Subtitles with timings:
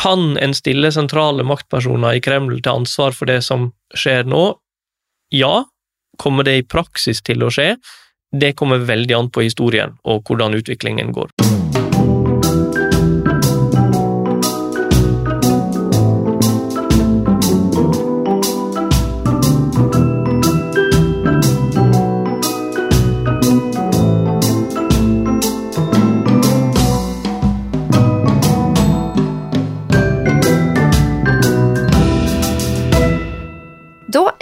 [0.00, 4.44] Kan en stille sentrale maktpersoner i Kreml til ansvar for det som skjer nå?
[5.36, 5.66] Ja.
[6.20, 7.74] Kommer det i praksis til å skje?
[8.32, 11.32] Det kommer veldig an på historien og hvordan utviklingen går.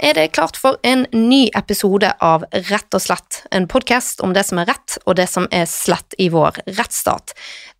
[0.09, 4.41] Er det klart for en ny episode av Rett og slett, en podkast om det
[4.47, 7.35] som er rett og det som er slett i vår rettsstat.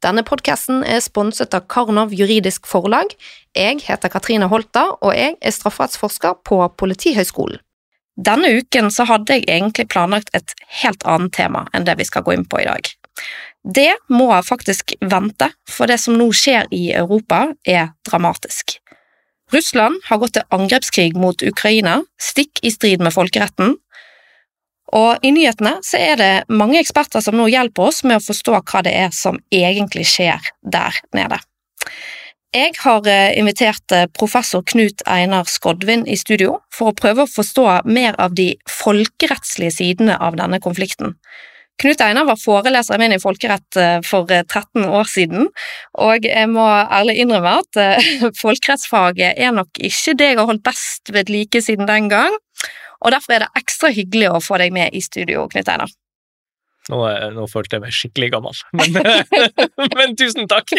[0.05, 3.15] Denne podkasten er sponset av Karnov juridisk forlag.
[3.57, 7.57] Jeg heter Katrine Holta, og jeg er strafferettsforsker på Politihøgskolen.
[8.19, 10.53] Denne uken så hadde jeg egentlig planlagt et
[10.83, 12.91] helt annet tema enn det vi skal gå inn på i dag.
[13.63, 18.77] Det må faktisk vente, for det som nå skjer i Europa, er dramatisk.
[19.53, 23.77] Russland har gått til angrepskrig mot Ukraina, stikk i strid med folkeretten.
[24.97, 28.61] Og i nyhetene så er det mange eksperter som nå hjelper oss med å forstå
[28.61, 31.41] hva det er som egentlig skjer der nede.
[32.49, 37.29] Jeg har eh, invitert eh, professor Knut Einar Skodvin i studio for å prøve å
[37.29, 41.13] forstå mer av de folkerettslige sidene av denne konflikten.
[41.79, 45.47] Knut Einar var foreleseren min i folkerett eh, for 13 eh, år siden,
[45.95, 48.09] og jeg må ærlig innrømme at eh,
[48.41, 52.35] folkerettsfaget er nok ikke det jeg har holdt best ved like siden den gang,
[52.99, 55.95] og derfor er det ekstra hyggelig å få deg med i studio, Knut Einar.
[56.89, 56.99] Nå,
[57.35, 58.95] nå, følte jeg meg skikkelig gammel, men,
[59.97, 60.71] men tusen takk!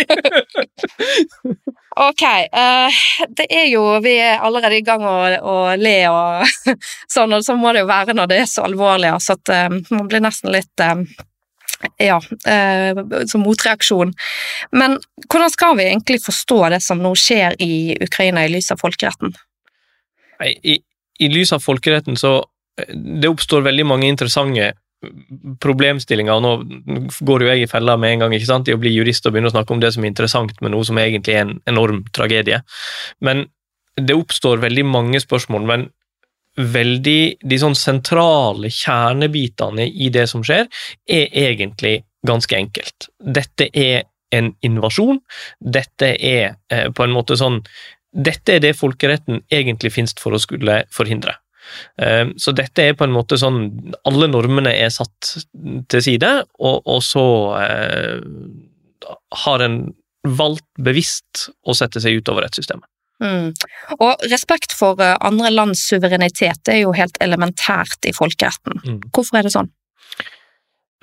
[2.09, 3.01] ok, uh,
[3.39, 6.75] det er jo Vi er allerede i gang å, å le og
[7.15, 9.79] sånn, og så må det jo være når det er så alvorlig, altså at uh,
[9.95, 11.05] man blir nesten litt uh,
[11.97, 12.19] ja,
[13.31, 14.11] som motreaksjon.
[14.77, 14.99] Men
[15.31, 19.33] hvordan skal vi egentlig forstå det som nå skjer i Ukraina i lys av folkeretten?
[20.45, 22.35] I, i lys av folkeretten så
[22.93, 24.75] det oppstår veldig mange interessante
[25.65, 28.81] problemstillinga, og nå går jo jeg i fella med en gang ikke sant, i å
[28.81, 31.37] bli jurist og begynne å snakke om det som er interessant med noe som egentlig
[31.37, 32.61] er en enorm tragedie.
[33.25, 33.47] Men
[33.97, 35.67] det oppstår veldig mange spørsmål.
[35.67, 35.89] men
[36.57, 40.67] veldig, De sånn sentrale kjernebitene i det som skjer,
[41.09, 43.09] er egentlig ganske enkelt.
[43.19, 45.21] Dette er en invasjon.
[45.61, 47.63] Dette er eh, på en måte sånn
[48.11, 51.37] Dette er det folkeretten egentlig finnes for å skulle forhindre.
[52.01, 53.61] Eh, så dette er på en måte sånn
[54.09, 55.35] Alle normene er satt
[55.91, 57.25] til side, og, og så
[57.61, 58.21] eh,
[59.45, 59.83] har en
[60.27, 62.85] valgt bevisst å sette seg utover rettssystemet.
[63.21, 63.53] Mm.
[64.01, 68.81] Og respekt for eh, andre lands suverenitet er jo helt elementært i folkeretten.
[68.85, 69.01] Mm.
[69.13, 69.71] Hvorfor er det sånn?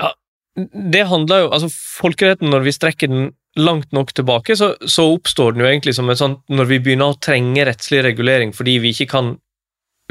[0.01, 0.13] Ja,
[0.57, 3.27] det handler jo Altså, folkeretten, når vi strekker den
[3.57, 7.13] langt nok tilbake, så, så oppstår den jo egentlig som et sånt Når vi begynner
[7.13, 9.35] å trenge rettslig regulering fordi vi ikke kan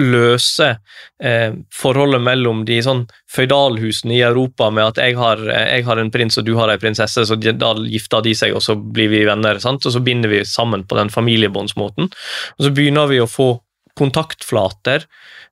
[0.03, 0.69] løse
[1.23, 6.11] eh, forholdet mellom de sånn føydalhusene i Europa med at jeg har, jeg har, en
[6.13, 9.25] prins og du har en prinsesse, så da gifter de seg, og så blir vi
[9.29, 9.61] venner.
[9.63, 9.87] Sant?
[9.87, 12.11] Og så binder vi sammen på den familiebåndsmåten.
[12.59, 13.55] Og så begynner vi å få
[13.97, 15.07] kontaktflater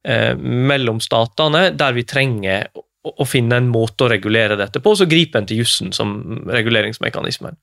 [0.05, 2.69] eh, mellom statene der vi trenger
[3.05, 6.15] å finne en måte å regulere dette på, og så griper en til jussen som
[6.49, 7.57] reguleringsmekanismen.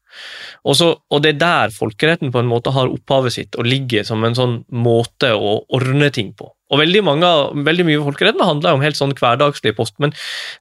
[0.63, 4.05] Og, så, og, det er der folkeretten på en måte har opphavet sitt og ligger
[4.07, 6.51] som en sånn måte å ordne ting på.
[6.71, 7.29] Og veldig, mange,
[7.67, 10.13] veldig mye av folkeretten handler om helt sånn hverdagslige post, men,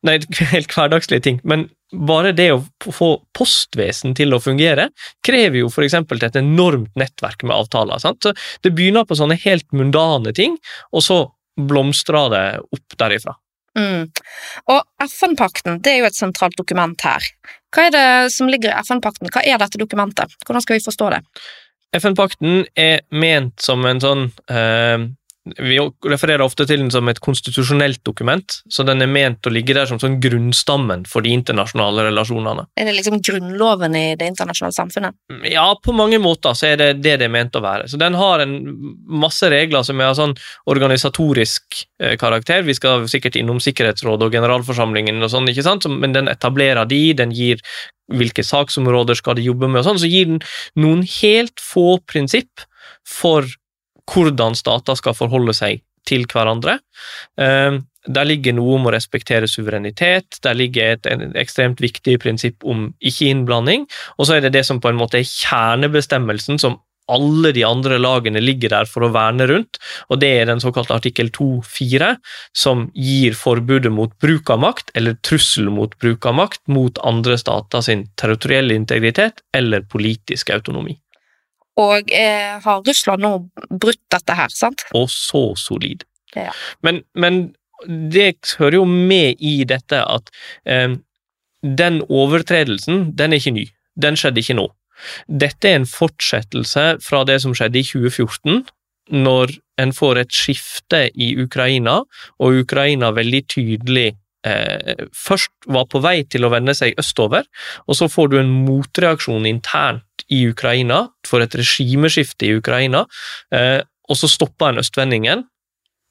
[0.06, 0.16] nei,
[0.54, 1.42] helt hverdagslige ting.
[1.44, 2.62] Men bare det å
[2.94, 4.88] få postvesen til å fungere,
[5.26, 5.98] krever jo f.eks.
[6.00, 8.02] et enormt nettverk med avtaler.
[8.02, 8.24] Sant?
[8.24, 10.56] Så det begynner på sånne helt mundane ting,
[10.94, 11.20] og så
[11.60, 13.36] blomstrer det opp derifra.
[13.78, 14.08] Mm.
[14.72, 17.26] Og FN-pakten det er jo et sentralt dokument her.
[17.70, 19.30] Hva er det som ligger i FN-pakten?
[19.30, 20.34] Hva er dette dokumentet?
[20.46, 21.22] Hvordan skal vi forstå det?
[21.98, 25.06] FN-pakten er ment som en sånn eh,
[25.44, 29.72] vi refererer ofte til den som et konstitusjonelt dokument, så den er ment å ligge
[29.76, 32.66] der som sånn grunnstammen for de internasjonale relasjonene.
[32.76, 35.16] Er det liksom grunnloven i det internasjonale samfunnet?
[35.48, 37.88] Ja, på mange måter så er det det det er ment å være.
[37.88, 38.58] Så Den har en
[39.08, 40.36] masse regler som er av sånn
[40.70, 42.66] organisatorisk eh, karakter.
[42.66, 45.88] Vi skal sikkert innom Sikkerhetsrådet og generalforsamlingen og sånn, ikke sant?
[45.90, 47.64] men den etablerer de, den gir
[48.10, 50.40] hvilke saksområder skal de jobbe med, og sånn, så gir den
[50.80, 52.66] noen helt få prinsipp
[53.06, 53.46] for
[54.10, 56.78] hvordan stater skal forholde seg til hverandre.
[57.40, 61.08] Ehm, der ligger noe om å respektere suverenitet, der ligger et,
[61.38, 63.84] ekstremt viktig prinsipp om ikke-innblanding,
[64.16, 66.78] og så er det det som på en måte er kjernebestemmelsen som
[67.10, 70.94] alle de andre lagene ligger der for å verne rundt, og det er den såkalte
[70.96, 72.12] artikkel 2-4,
[72.56, 77.36] som gir forbudet mot bruk av makt, eller trussel mot bruk av makt, mot andre
[77.40, 80.96] stater sin territorielle integritet eller politiske autonomi.
[81.80, 83.32] Og eh, har Russland nå
[83.70, 84.84] brutt dette her, sant?
[84.96, 86.04] Og så solid.
[86.36, 86.52] Ja.
[86.86, 87.40] Men, men
[87.86, 90.28] det hører jo med i dette at
[90.68, 90.98] eh,
[91.62, 93.66] den overtredelsen, den er ikke ny.
[94.00, 94.68] Den skjedde ikke nå.
[95.26, 98.64] Dette er en fortsettelse fra det som skjedde i 2014,
[99.10, 102.02] når en får et skifte i Ukraina,
[102.38, 104.10] og Ukraina veldig tydelig
[104.46, 107.48] eh, først var på vei til å vende seg østover,
[107.86, 113.04] og så får du en motreaksjon internt i Ukraina for et regimeskifte i Ukraina,
[113.54, 113.80] eh,
[114.10, 115.44] og så stopper en østvendingen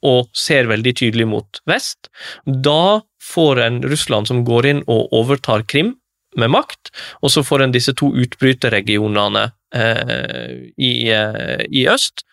[0.07, 2.07] og ser veldig tydelig mot vest.
[2.45, 5.97] Da får en Russland som går inn og overtar Krim
[6.39, 6.91] med makt,
[7.23, 12.23] og så får en disse to utbryterregionene eh, i, eh, i, øst.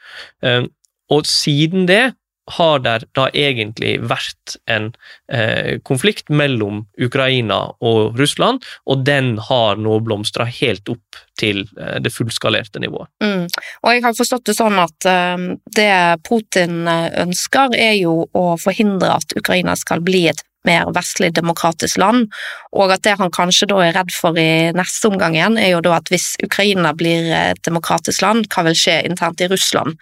[1.11, 2.13] Og siden det
[2.47, 4.93] har der da egentlig vært en
[5.33, 11.99] eh, konflikt mellom Ukraina og Russland, og den har nå blomstra helt opp til eh,
[12.03, 13.11] det fullskalerte nivået.
[13.25, 13.47] Mm.
[13.83, 15.47] Og jeg har forstått det sånn at eh,
[15.77, 15.93] det
[16.29, 22.01] Putin eh, ønsker, er jo å forhindre at Ukraina skal bli et mer vestlig demokratisk
[22.03, 22.27] land,
[22.75, 25.83] og at det han kanskje da er redd for i neste omgang igjen, er jo
[25.87, 29.95] da at hvis Ukraina blir et demokratisk land, hva vil skje internt i Russland?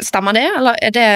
[0.00, 1.08] Stemmer det, eller er det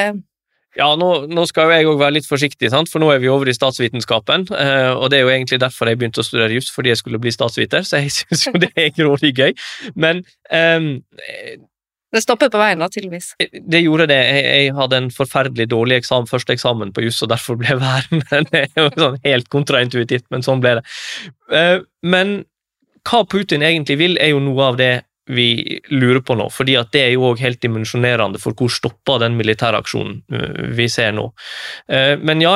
[0.76, 2.90] ja, nå, nå, skal jo jeg òg være litt forsiktig, sant?
[2.93, 4.49] for nå er vi over i statsvitenskapen.
[4.52, 7.20] Eh, og det er jo egentlig derfor jeg begynte å studere juss, fordi jeg skulle
[7.23, 9.56] bli statsviter, så jeg syns jo det er grådig gøy.
[9.96, 10.20] Men
[10.52, 10.93] eh,
[12.12, 13.32] Det stoppet på veien, da, tydeligvis.
[13.40, 14.20] Det gjorde det.
[14.28, 17.82] Jeg, jeg hadde en forferdelig dårlig eksamen, første eksamen på juss, og derfor ble jeg
[17.87, 18.44] værende.
[18.52, 20.87] Det er jo sånn helt kontraintuitivt, men sånn ble det.
[21.56, 22.38] Eh, men
[23.06, 24.94] hva Putin egentlig vil, er jo noe av det
[25.26, 29.19] vi lurer på nå, fordi at det er jo også helt dimensjonerende for hvor stoppa
[29.23, 31.26] den militæraksjonen aksjonen vi ser nå.
[31.90, 32.55] Uh, men ja,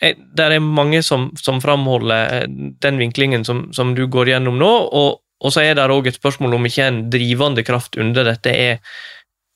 [0.00, 4.72] det er mange som, som framholder uh, den vinklingen som, som, du går gjennom nå,
[4.90, 8.52] og, og så er det òg et spørsmål om ikke en drivende kraft under dette
[8.52, 8.82] er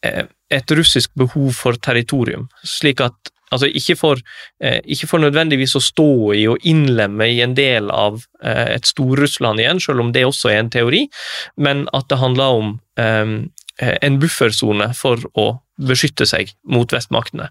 [0.00, 4.20] et russisk behov for territorium, slik at Altså ikke for,
[4.62, 8.87] eh, ikke for, nødvendigvis å stå i og innlemme i en del av eh, et
[8.87, 11.06] Stor-Russland igjen, selv om det også er en teori,
[11.56, 13.35] men at det handler om eh,
[13.81, 15.50] en buffersone for å
[15.81, 17.49] beskytte seg mot vestmaktene.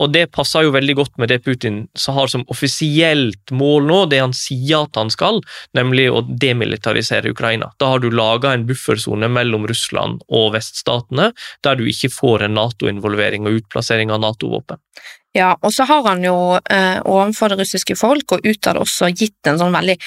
[0.00, 4.22] Og det passer jo veldig godt med det Putin har som offisielt mål nå, det
[4.22, 5.42] han sier at han skal,
[5.76, 7.68] nemlig å demilitarisere Ukraina.
[7.76, 11.32] Da har du laga en buffersone mellom Russland og veststatene,
[11.66, 14.80] der du ikke får en Nato-involvering og utplassering av Nato-våpen.
[15.36, 19.46] Ja, og så har han jo eh, overfor det russiske folk og utad også gitt
[19.46, 19.98] en sånn veldig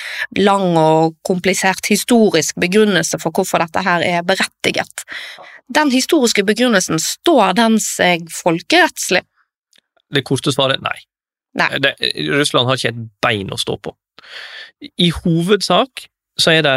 [0.42, 5.06] lang og komplisert historisk begrunnelse for hvorfor dette her er berettiget.
[5.72, 9.22] Den historiske begrunnelsen, står den seg folkerettslig?
[10.12, 10.98] Det korte svaret nei.
[11.60, 11.70] nei.
[11.84, 11.96] Det,
[12.32, 13.96] Russland har ikke et bein å stå på.
[14.98, 16.08] I hovedsak
[16.40, 16.76] så er det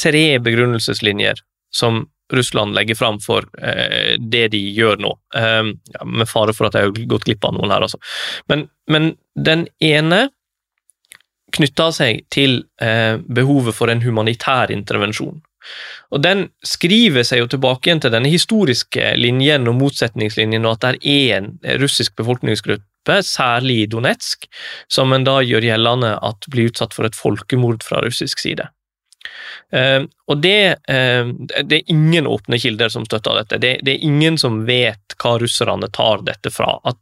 [0.00, 1.42] tre begrunnelseslinjer
[1.74, 5.14] som Russland legger fram for eh, det de gjør nå.
[5.36, 7.98] Eh, ja, med fare for at jeg har gått glipp av noen her, altså.
[8.50, 10.28] Men, men den ene
[11.56, 15.40] knytter seg til eh, behovet for en humanitær intervensjon.
[16.10, 20.86] Og Den skriver seg jo tilbake igjen til denne historiske linjen og motsetningslinjen, og at
[20.86, 21.52] det er en
[21.82, 24.46] russisk befolkningsgruppe, særlig i Donetsk,
[24.92, 28.68] som en da gjør gjeldende at blir utsatt for et folkemord fra russisk side.
[29.74, 31.30] Uh, og det, uh,
[31.62, 33.60] det, er ingen åpne kilder som støtter dette.
[33.62, 36.78] Det, det, er ingen som vet hva russerne tar dette fra.
[36.88, 36.98] At,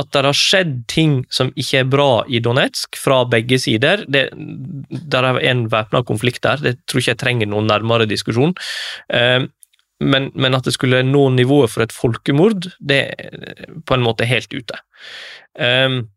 [0.00, 4.28] at det har skjedd ting som ikke er bra i Donetsk, fra begge sider det,
[4.32, 8.56] Der er en væpna konflikt der, det tror ikke jeg trenger noen nærmere diskusjon.
[9.12, 9.48] Uh,
[10.02, 14.26] men, men, at det skulle nå nivået for et folkemord, det er på en måte
[14.26, 14.80] helt ute.
[15.54, 16.08] Um,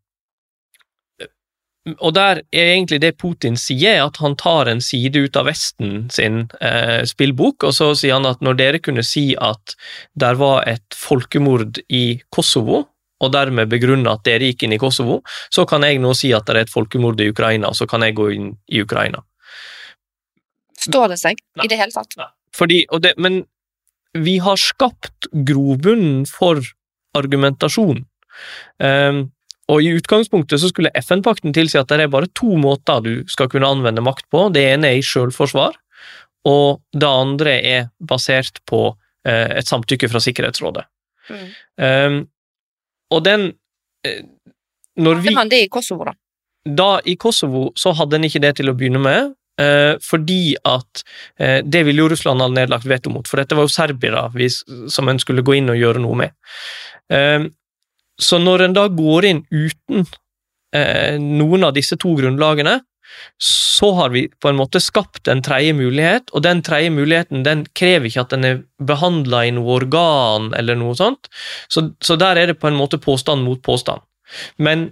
[1.94, 6.08] og der er egentlig det Putin sier, at han tar en side ut av Vesten
[6.10, 9.76] sin eh, spillbok, og så sier han at når dere kunne si at
[10.18, 12.84] der var et folkemord i Kosovo,
[13.16, 15.20] og dermed begrunne at dere gikk inn i Kosovo,
[15.52, 18.04] så kan jeg nå si at det er et folkemord i Ukraina, og så kan
[18.04, 19.22] jeg gå inn i Ukraina.
[20.86, 21.64] Står det seg Nei.
[21.66, 22.18] i det hele tatt?
[22.18, 22.28] Nei.
[22.56, 23.44] Fordi, det, men
[24.16, 26.60] vi har skapt grobunnen for
[27.16, 28.04] argumentasjon.
[28.82, 29.26] Um,
[29.72, 33.50] og I utgangspunktet så skulle FN-pakten tilsi at det er bare to måter du skal
[33.50, 34.46] kunne anvende makt på.
[34.54, 35.74] Det ene er i selvforsvar,
[36.46, 38.88] og det andre er basert på
[39.26, 40.86] eh, et samtykke fra Sikkerhetsrådet.
[41.26, 41.48] Mm.
[41.82, 42.20] Um,
[43.10, 43.48] og den
[44.06, 44.20] eh,
[45.02, 46.14] Når vi Hadde man det i Kosovo, da?
[46.66, 49.34] Da, I Kosovo så hadde en ikke det til å begynne med.
[49.60, 51.02] Eh, fordi at
[51.40, 54.48] eh, det ville jo Russland ha nedlagt veto mot, for dette var jo serbere
[54.92, 56.34] som en skulle gå inn og gjøre noe med.
[57.08, 57.46] Eh,
[58.20, 60.06] så når en da går inn uten
[60.74, 62.80] eh, noen av disse to grunnlagene,
[63.38, 67.64] så har vi på en måte skapt en tredje mulighet, og den tredje muligheten den
[67.76, 71.30] krever ikke at den er behandla i noe organ eller noe sånt,
[71.72, 74.02] så, så der er det på en måte påstand mot påstand.
[74.58, 74.90] Men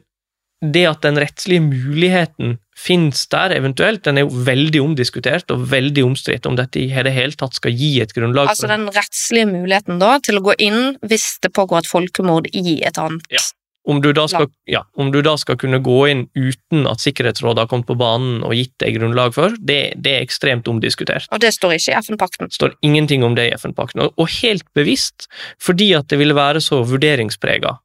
[0.61, 6.05] det at den rettslige muligheten finnes der, eventuelt, den er jo veldig omdiskutert og veldig
[6.09, 10.01] omstridt om dette i det hele tatt skal gi et grunnlag Altså den rettslige muligheten
[10.03, 13.43] da til å gå inn hvis det pågår et folkemord i et annet Ja.
[13.87, 17.71] om du, skal, ja, om du da skal kunne gå inn uten at Sikkerhetsrådet har
[17.71, 21.29] kommet på banen og gitt deg grunnlag for, det, det er ekstremt omdiskutert.
[21.31, 22.51] Og det står ikke i FN-pakten.
[22.51, 25.29] Det står ingenting om det i FN-pakten, og, og helt bevisst
[25.63, 27.77] fordi at det ville være så vurderingsprega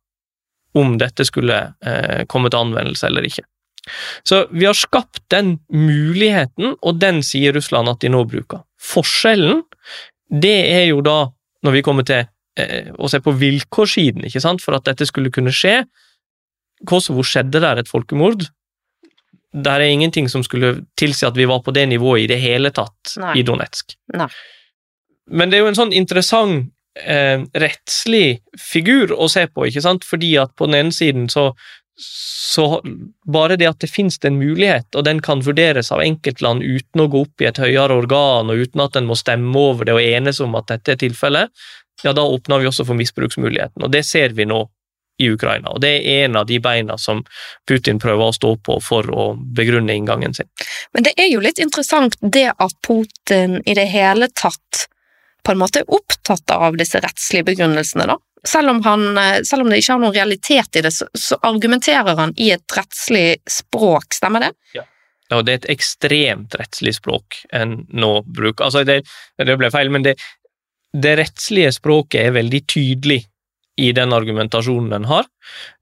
[0.79, 3.45] om dette skulle eh, komme til anvendelse eller ikke.
[4.27, 8.63] Så vi har skapt den muligheten, og den sier Russland at de nå bruker.
[8.79, 9.63] Forskjellen,
[10.29, 11.23] det er jo da,
[11.65, 12.23] når vi kommer til
[12.59, 15.81] eh, å se på vilkårssiden, ikke sant, for at dette skulle kunne skje.
[16.87, 18.47] Kosovo skjedde der et folkemord.
[19.49, 22.71] Der er ingenting som skulle tilsi at vi var på det nivået i det hele
[22.75, 23.39] tatt Nei.
[23.41, 23.97] i Donetsk.
[24.13, 24.29] Nei.
[25.29, 30.05] Men det er jo en sånn interessant eh, rettslig figur å se på, ikke sant?
[30.07, 31.49] fordi at på den ene siden så,
[31.99, 32.81] så
[33.27, 37.07] Bare det at det finnes en mulighet, og den kan vurderes av enkeltland uten å
[37.11, 40.01] gå opp i et høyere organ, og uten at en må stemme over det og
[40.01, 41.53] enes om at dette er tilfellet,
[42.03, 43.83] ja, da åpner vi også for misbruksmuligheten.
[43.83, 44.63] Og det ser vi nå
[45.19, 47.25] i Ukraina, og det er en av de beina som
[47.67, 50.47] Putin prøver å stå på for å begrunne inngangen sin.
[50.95, 54.87] Men det er jo litt interessant det at Putin i det hele tatt
[55.43, 58.15] på en måte er opptatt av disse rettslige begrunnelsene, da.
[58.47, 61.37] Selv om, han, eh, selv om det ikke har noen realitet i det, så, så
[61.43, 64.53] argumenterer han i et rettslig språk, stemmer det?
[64.77, 64.85] Ja,
[65.33, 68.69] ja det er et ekstremt rettslig språk en nå bruker.
[68.69, 69.01] Altså, det,
[69.37, 70.15] det ble feil, men det,
[70.95, 73.21] det rettslige språket er veldig tydelig
[73.79, 75.27] i den argumentasjonen en har.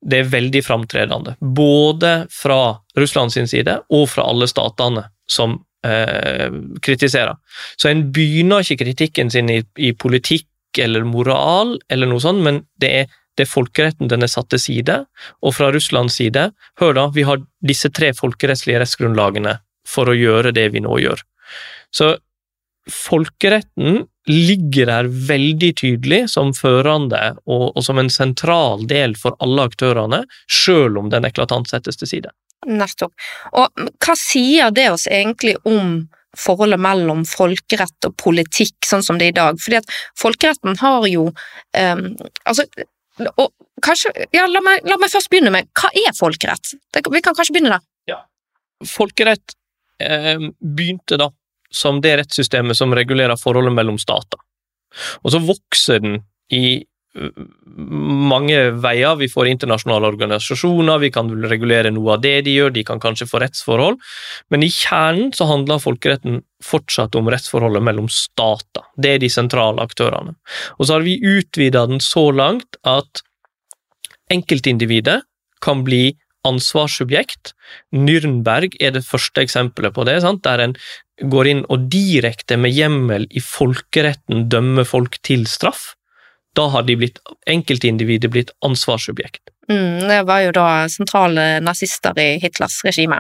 [0.02, 6.54] Det er veldig framtredende, både fra Russland sin side og fra alle statene som eh,
[6.82, 7.38] kritiserer.
[7.78, 10.46] Så en begynner ikke kritikken sin i, i politikk
[10.80, 14.62] eller moral, eller noe sånt, men det er, det er folkeretten den er satt til
[14.62, 15.00] side,
[15.42, 16.50] og fra Russlands side,
[16.82, 19.58] hør da, vi har disse tre folkerettslige rettsgrunnlagene
[19.88, 21.24] for å gjøre det vi nå gjør.
[21.96, 22.16] Så
[22.92, 29.68] folkeretten ligger der veldig tydelig som førende og, og som en sentral del for alle
[29.70, 32.34] aktørene, sjøl om den eklatant settes til side.
[32.68, 33.14] Nettopp.
[33.56, 36.08] Og hva sier det oss egentlig om
[36.38, 39.60] forholdet mellom folkerett og politikk, sånn som det er i dag?
[39.64, 42.04] Fordi at folkeretten har jo um,
[42.48, 42.68] Altså,
[43.38, 43.52] og
[43.84, 46.76] kanskje Ja, la meg, la meg, først begynne med hva er folkerett?
[46.94, 47.86] Det, vi kan kanskje begynne der.
[48.86, 49.56] Folkerett
[50.04, 51.32] eh, begynte da
[51.74, 54.40] som det rettssystemet som regulerer forholdet mellom stater.
[55.26, 56.22] Og så vokser den
[56.54, 56.86] i
[57.78, 59.16] mange veier.
[59.20, 63.30] Vi får internasjonale organisasjoner, vi kan regulere noe av det de gjør, de kan kanskje
[63.30, 64.00] få rettsforhold,
[64.54, 68.86] men i kjernen så handler folkeretten fortsatt om rettsforholdet mellom stater.
[68.98, 70.38] Det er de sentrale aktørene.
[70.78, 73.24] Og så har vi utvida den så langt at
[74.34, 75.22] enkeltindividet
[75.64, 76.16] kan bli
[76.48, 77.54] ansvarssubjekt.
[77.96, 80.44] Nürnberg er det første eksempelet på det, sant?
[80.46, 80.76] der en
[81.18, 85.94] går inn og direkte med hjemmel i folkeretten dømmer folk til straff.
[86.58, 89.44] Da har de blitt, enkeltindividet blitt ansvarssubjekt.
[89.70, 93.20] Mm, det var jo da sentrale nazister i Hitlers regime.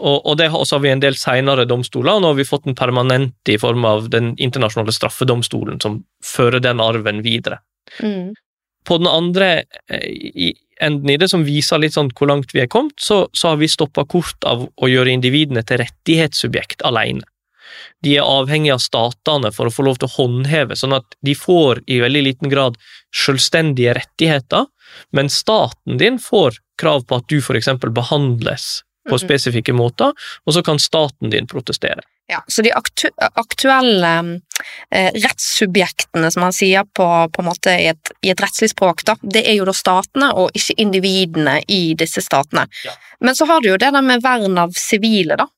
[0.00, 2.66] Og, og det har også vi en del senere domstoler, og nå har vi fått
[2.68, 7.60] den permanent i form av den internasjonale straffedomstolen, som fører den arven videre.
[8.00, 8.32] Mm.
[8.88, 9.50] På den andre
[9.92, 13.26] eh, i enden i det, som viser litt sånn hvor langt vi er kommet, så,
[13.36, 17.26] så har vi stoppa kort av å gjøre individene til rettighetssubjekt alene.
[18.02, 21.34] De er avhengig av statene for å få lov til å håndheve, sånn at de
[21.34, 22.78] får i veldig liten grad
[23.16, 24.66] selvstendige rettigheter,
[25.12, 27.68] men staten din får krav på at du f.eks.
[27.90, 29.22] behandles på Mhm.
[29.24, 30.12] spesifikke måter,
[30.46, 32.02] og så kan staten din protestere.
[32.28, 34.40] Ja, så de aktu aktuelle
[34.92, 39.02] eh, rettssubjektene, som man sier på, på en måte i et, i et rettslig språk,
[39.04, 42.68] da, det er jo da statene og ikke individene i disse statene.
[42.84, 42.92] Ja.
[43.20, 45.48] Men så har du jo det der med vern av sivile, da.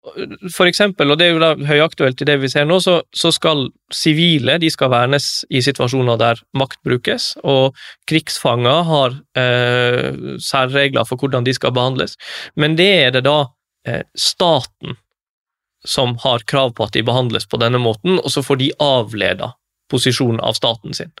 [0.00, 3.28] For eksempel, og det er jo da høyaktuelt i det vi ser nå, så, så
[3.36, 7.76] skal sivile de skal vernes i situasjoner der makt brukes, og
[8.08, 10.08] krigsfanger har eh,
[10.40, 12.16] særregler for hvordan de skal behandles.
[12.56, 13.36] Men det er det da
[13.84, 14.96] eh, staten
[15.84, 19.52] som har krav på at de behandles på denne måten, og så får de avleda
[19.92, 21.12] posisjonen av staten sin.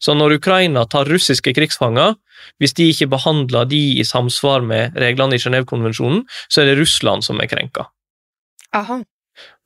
[0.00, 2.14] Så når Ukraina tar russiske krigsfanger,
[2.62, 7.26] hvis de ikke behandler de i samsvar med reglene i Genévekonvensjonen, så er det Russland
[7.26, 7.90] som er krenka.
[8.76, 9.02] Aha.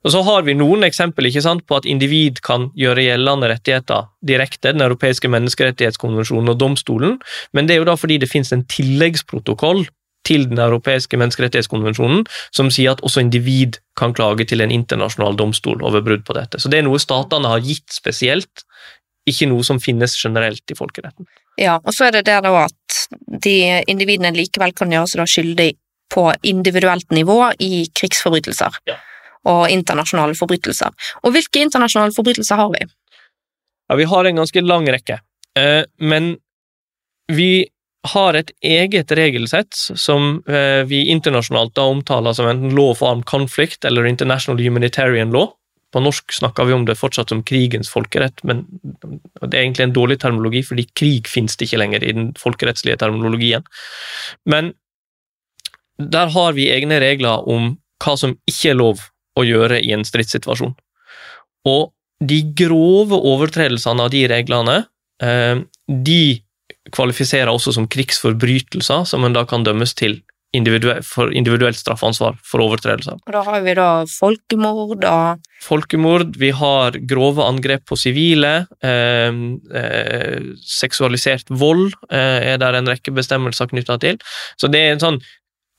[0.05, 4.07] Og så har vi noen eksempel ikke sant, på at individ kan gjøre gjeldende rettigheter
[4.25, 7.17] direkte, Den europeiske menneskerettighetskonvensjonen og domstolen,
[7.53, 9.85] men det er jo da fordi det finnes en tilleggsprotokoll
[10.27, 15.83] til Den europeiske menneskerettighetskonvensjonen, som sier at også individ kan klage til en internasjonal domstol
[15.83, 16.59] over brudd på dette.
[16.59, 18.65] Så det er noe statene har gitt spesielt,
[19.27, 21.27] ikke noe som finnes generelt i folkeretten.
[21.59, 22.97] Ja, og så er det det da at
[23.43, 25.71] de individene likevel kan gjøre seg skyldig
[26.13, 28.81] på individuelt nivå i krigsforbrytelser.
[28.89, 28.97] Ja.
[29.47, 30.91] Og internasjonale forbrytelser.
[31.23, 32.83] Og hvilke internasjonale forbrytelser har vi?
[33.87, 35.19] Ja, vi har en ganske lang rekke,
[35.59, 36.35] eh, men
[37.31, 37.67] vi
[38.07, 43.25] har et eget regelsett som eh, vi internasjonalt da omtaler som enten law of armed
[43.27, 45.51] conflict eller international humanitarian law.
[45.93, 49.95] På norsk snakker vi om det fortsatt som krigens folkerett, men det er egentlig en
[49.95, 53.63] dårlig terminologi, fordi krig finnes det ikke lenger i den folkerettslige terminologien.
[54.45, 54.73] Men
[55.97, 60.05] der har vi egne regler om hva som ikke er lov å gjøre i en
[60.05, 60.75] stridssituasjon.
[61.67, 61.91] Og
[62.23, 64.77] de grove overtredelsene av de reglene,
[65.21, 66.21] eh, de
[66.93, 70.21] kvalifiserer også som krigsforbrytelser, som en da kan dømmes til
[70.55, 73.19] individuell, for individuelt straffansvar for overtredelser.
[73.19, 79.33] Og da har vi da folkemord og Folkemord, vi har grove angrep på sivile, eh,
[79.81, 84.21] eh, seksualisert vold eh, er der en rekke bestemmelser knytta til.
[84.55, 85.19] Så det er en sånn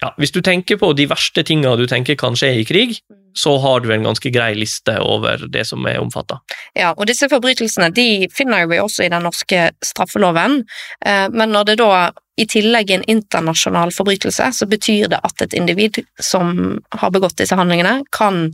[0.03, 3.01] ja, Hvis du tenker på de verste tinga du tenker kan skje i krig,
[3.39, 6.41] så har du en ganske grei liste over det som er omfatta.
[6.75, 10.65] Ja, og disse forbrytelsene de finner vi også i den norske straffeloven,
[11.07, 11.93] eh, men når det da
[12.39, 17.57] i tillegg en internasjonal forbrytelse, så betyr det at et individ som har begått disse
[17.59, 18.45] handlingene, kan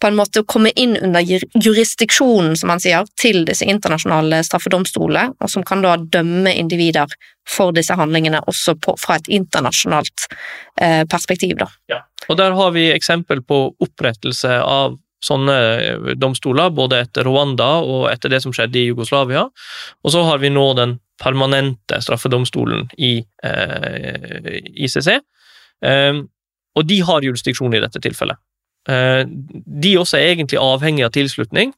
[0.00, 5.32] på en måte komme inn under jur- jurisdiksjonen, som man sier, til disse internasjonale straffedomstolene,
[5.40, 7.08] og som kan da dømme individer
[7.48, 10.28] for disse handlingene også på, fra et internasjonalt
[10.80, 11.70] eh, perspektiv, da.
[12.28, 18.08] Og der har vi eksempel på opprettelse av sånne eh, domstoler, både etter Rwanda og
[18.10, 19.46] etter det som skjedde i Jugoslavia.
[20.04, 25.10] Og så har vi nå den permanente straffedomstolen i eh, ICC.
[25.84, 26.22] Eh,
[26.76, 28.40] og de har jurisdiksjon i dette tilfellet.
[28.88, 31.74] Eh, de også er egentlig avhengig av tilslutning,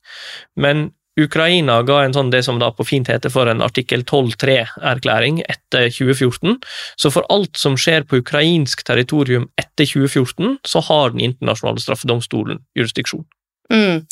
[0.55, 0.91] men
[1.21, 5.91] Ukraina ga en sånn det som da på fint heter for en artikkel 12.3-erklæring etter
[5.93, 6.57] 2014.
[6.97, 12.63] Så for alt som skjer på ukrainsk territorium etter 2014, så har Den internasjonale straffedomstolen
[12.79, 13.27] jurisdiksjon.
[13.73, 14.07] Mm.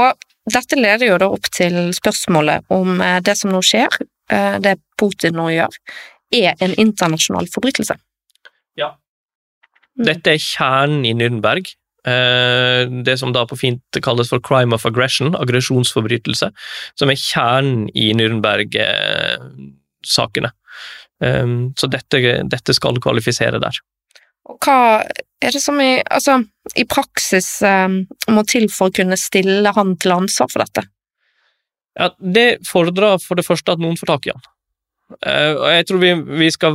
[0.00, 3.98] Og dette leder jo da opp til spørsmålet om eh, det som nå skjer,
[4.32, 5.76] eh, det Putin nå gjør,
[6.32, 7.96] er en internasjonal forbrytelse.
[8.80, 8.94] Ja.
[9.98, 11.74] Dette er kjernen i Nürnberg.
[12.06, 16.50] Eh, Det som da på fint kalles for crime of aggression, aggresjonsforbrytelse,
[16.94, 20.50] som er kjernen i Nürnberg-sakene.
[21.18, 23.74] Så dette, dette skal kvalifisere der.
[24.48, 25.04] Og hva
[25.42, 26.38] er det som i, altså,
[26.78, 27.88] i praksis eh,
[28.32, 30.86] må til for å kunne stille han til ansvar for dette?
[31.98, 34.44] Ja, det fordrer for det første at noen får tak i han.
[35.08, 36.10] Eh, og jeg tror vi,
[36.42, 36.74] vi skal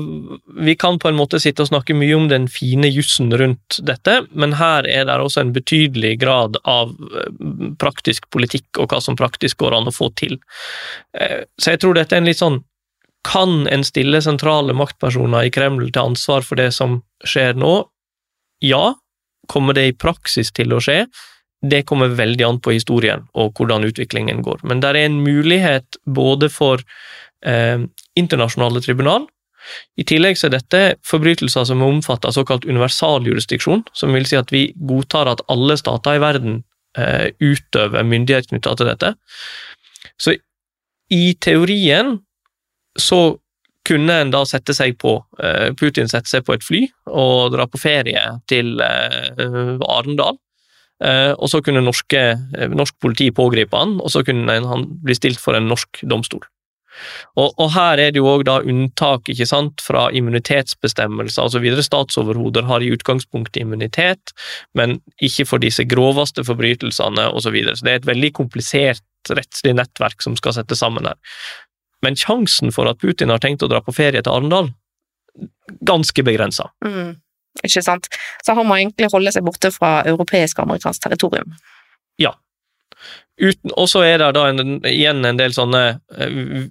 [0.65, 4.23] Vi kan på en måte sitte og snakke mye om den fine jussen rundt dette,
[4.33, 7.27] men her er det også en betydelig grad av eh,
[7.81, 10.39] praktisk politikk og hva som praktisk går an å få til.
[11.13, 12.63] Eh, Så jeg tror dette er en litt sånn
[13.23, 17.85] Kan en stille sentrale maktpersoner i Kreml til ansvar for det som skjer nå?
[18.59, 18.95] Ja.
[19.47, 21.05] Kommer det i praksis til å skje?
[21.63, 24.59] Det kommer veldig an på historien og hvordan utviklingen går.
[24.67, 26.83] Men det er en mulighet både for
[27.45, 27.79] eh,
[28.19, 29.27] internasjonale tribunal.
[29.95, 34.35] I tillegg så er dette forbrytelser som er omfattet av såkalt universaljurisdiksjon, som vil si
[34.39, 36.59] at vi godtar at alle stater i verden
[36.99, 39.13] eh, utøver myndighet knytta til dette.
[40.19, 40.35] Så
[41.13, 42.17] i teorien
[42.99, 43.37] så
[43.87, 47.67] kunne en da sette seg på eh, Putin sette seg på et fly og dra
[47.67, 50.39] på ferie til eh, Arendal.
[51.03, 52.21] Eh, og så kunne norske,
[52.55, 56.45] eh, norsk politi pågripe han, og så kunne han bli stilt for en norsk domstol.
[57.39, 61.65] Og, og her er det jo òg da unntak ikke sant, fra immunitetsbestemmelser osv.
[61.85, 64.35] Statsoverhoder har i utgangspunktet immunitet,
[64.77, 67.43] men ikke for disse groveste forbrytelsene osv.
[67.43, 67.75] Så, videre.
[67.75, 71.19] så det er et veldig komplisert rettslig nettverk som skal settes sammen her.
[72.03, 74.71] Men sjansen for at Putin har tenkt å dra på ferie til Arendal,
[75.87, 76.69] ganske begrensa.
[76.85, 77.15] Mm.
[77.61, 78.09] Ikke sant?
[78.43, 81.53] Så han må egentlig holde seg borte fra europeisk og amerikansk territorium.
[82.21, 82.33] Ja.
[83.75, 85.83] Og så er det da en, igjen en del sånne
[86.17, 86.65] eh,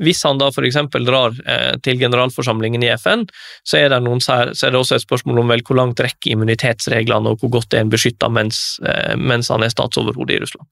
[0.00, 3.26] Hvis han da eksempel drar eh, til generalforsamlingen i FN,
[3.66, 7.30] så er, sær, så er det også et spørsmål om vel hvor langt rekker immunitetsreglene,
[7.30, 10.68] og hvor godt er en beskytta mens, eh, mens han er statsoverhode i Russland.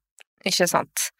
[0.48, 1.10] Ikke sant.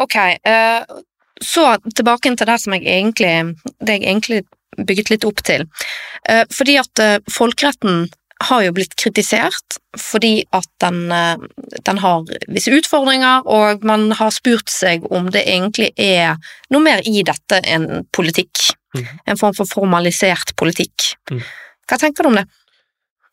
[0.00, 0.98] Ok, eh,
[1.42, 3.34] så tilbake til det som jeg egentlig,
[3.84, 4.42] det jeg egentlig
[4.74, 5.68] bygget litt opp til.
[6.50, 7.00] Fordi at
[7.30, 8.08] folkeretten
[8.42, 11.36] har jo blitt kritisert fordi at den, eh,
[11.86, 16.36] den har visse utfordringer, og man har spurt seg om det egentlig er
[16.74, 18.74] noe mer i dette enn politikk.
[18.96, 19.06] Mm.
[19.30, 21.14] En form for formalisert politikk.
[21.30, 21.42] Mm.
[21.88, 22.46] Hva tenker du om det?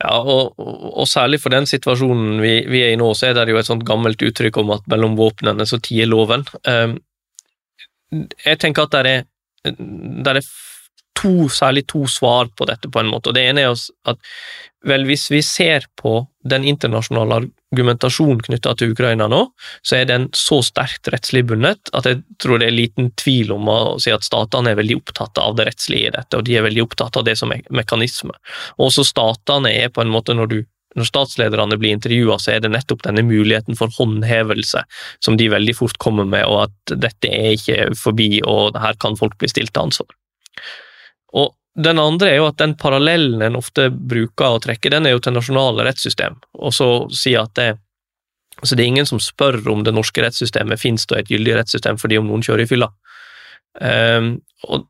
[0.02, 3.54] Ja, og, og, særlig for den situasjonen vi, vi, er i nå, så er det
[3.54, 6.46] jo et sånt gammelt uttrykk om at mellom våpnene så tier loven.
[6.66, 6.96] Um,
[8.12, 9.28] jeg tenker at det er,
[9.70, 10.42] det er
[11.22, 13.32] to, særlig to svar på dette, på en måte.
[13.32, 13.76] Og Det ene er
[14.10, 14.20] at
[14.88, 19.44] vel, hvis vi ser på den internasjonale argumentasjonen knytta til Ukraina nå,
[19.86, 23.70] så er den så sterkt rettslig bundet at jeg tror det er liten tvil om
[23.70, 26.66] å si at statene er veldig opptatt av det rettslige i dette, og de er
[26.66, 28.34] veldig opptatt av det som er mekanisme.
[28.82, 30.62] Også statene er på en måte, når du
[31.00, 34.82] når statslederne blir intervjua, så er det nettopp denne muligheten for håndhevelse
[35.24, 39.16] som de veldig fort kommer med, og at dette er ikke forbi, og her kan
[39.20, 40.10] folk bli stilt til ansvar.
[41.38, 45.16] Og den andre er jo at den parallellen en ofte bruker å trekke, den er
[45.16, 47.70] jo til nasjonale rettssystem, og så si at det,
[48.60, 52.00] altså det er ingen som spør om det norske rettssystemet finnes det et gyldig rettssystem
[52.02, 52.92] fordi om noen kjører i fylla.
[53.80, 54.34] Um,
[54.68, 54.88] og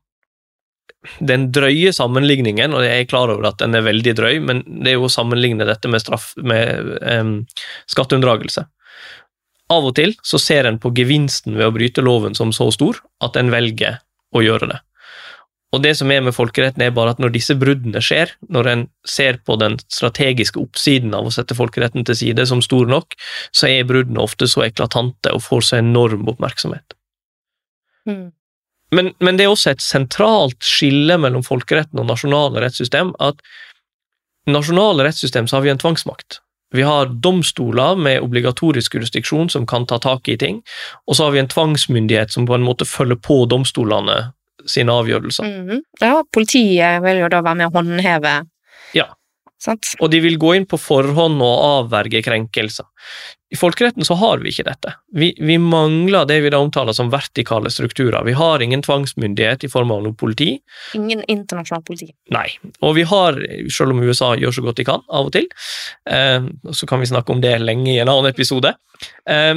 [1.18, 4.92] den drøye sammenligningen, og jeg er klar over at den er veldig drøy, men det
[4.92, 7.34] er jo å sammenligne dette med, straff, med um,
[7.90, 8.66] skatteunndragelse.
[9.72, 12.98] Av og til så ser en på gevinsten ved å bryte loven som så stor
[13.24, 14.02] at en velger
[14.34, 14.78] å gjøre det.
[15.72, 18.82] Og det som er med folkeretten, er bare at når disse bruddene skjer, når en
[19.08, 23.16] ser på den strategiske oppsiden av å sette folkeretten til side som stor nok,
[23.56, 26.96] så er bruddene ofte så eklatante og får så enorm oppmerksomhet.
[28.08, 28.28] Mm.
[28.92, 33.40] Men, men, det er også et sentralt skille mellom folkeretten og nasjonale rettssystem at
[34.50, 36.42] nasjonale rettssystem så har vi en tvangsmakt.
[36.76, 40.60] Vi har domstoler med obligatorisk jurisdiksjon som kan ta tak i ting,
[41.06, 44.32] og så har vi en tvangsmyndighet som på en måte følger på domstolene
[44.68, 45.48] sine avgjørelser.
[45.48, 45.82] Mm.
[46.02, 48.38] Ja, politiet vil jo da være med å håndheve
[48.96, 49.08] Ja.
[49.62, 49.92] Sant?
[50.02, 52.88] Og de vil gå inn på forhånd og avverge krenkelser.
[53.52, 54.94] I folkeretten så har vi ikke dette.
[55.14, 58.24] Vi, vi, mangler det vi da omtaler som vertikale strukturer.
[58.26, 60.56] Vi har ingen tvangsmyndighet i form av noe politi.
[60.98, 62.08] Ingen internasjonalt politi.
[62.34, 62.48] Nei.
[62.80, 63.38] Og vi har,
[63.70, 65.46] selv om USA gjør så godt de kan, av og til,
[66.10, 68.74] eh, så kan vi snakke om det lenge i en annen episode,
[69.26, 69.54] Eh,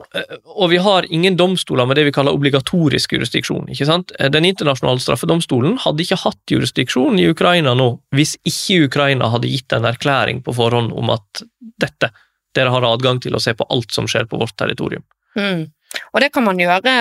[0.00, 3.68] og vi har ingen domstoler med det vi kaller obligatorisk jurisdiksjon.
[3.70, 4.12] ikke sant?
[4.18, 9.50] Eh, den internasjonale straffedomstolen hadde ikke hatt jurisdiksjon i Ukraina nå hvis ikke Ukraina hadde
[9.52, 11.44] gitt en erklæring på forhånd om at
[11.84, 12.10] dette,
[12.56, 15.04] dere har adgang til å se på alt som skjer på vårt territorium.
[15.36, 15.68] Mm.
[16.12, 16.96] Og det kan man gjøre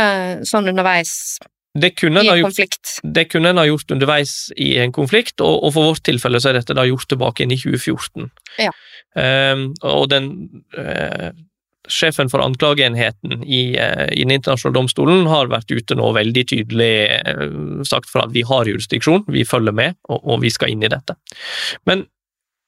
[0.48, 1.40] sånn underveis
[1.74, 2.98] det kunne, en konflikt.
[3.04, 6.50] det kunne en ha gjort underveis i en konflikt, og, og, for vårt tilfelle så
[6.52, 8.28] er dette da gjort tilbake inn i 2014.
[8.60, 8.74] Ja.
[9.16, 10.28] Um, og den
[10.76, 11.32] uh,
[11.92, 16.94] sjefen for anklageenheten i, eh, i, Den internasjonale domstolen har vært ute nå veldig tydelig
[17.20, 17.46] eh,
[17.88, 20.92] sagt for at vi har jurisdiksjon, vi følger med, og, og, vi skal inn i
[20.92, 21.18] dette.
[21.90, 22.06] Men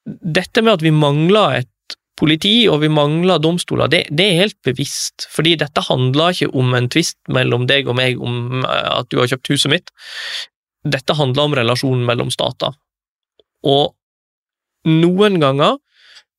[0.06, 4.60] dette med at vi mangler et politi og vi mangler domstoler, det, det er helt
[4.66, 5.28] bevisst.
[5.34, 9.20] Fordi dette handler ikke om en tvist mellom deg og meg om eh, at du
[9.22, 9.94] har kjøpt huset mitt.
[10.84, 12.76] Dette handler om relasjonen mellom stater.
[13.64, 13.94] Og
[14.90, 15.80] noen ganger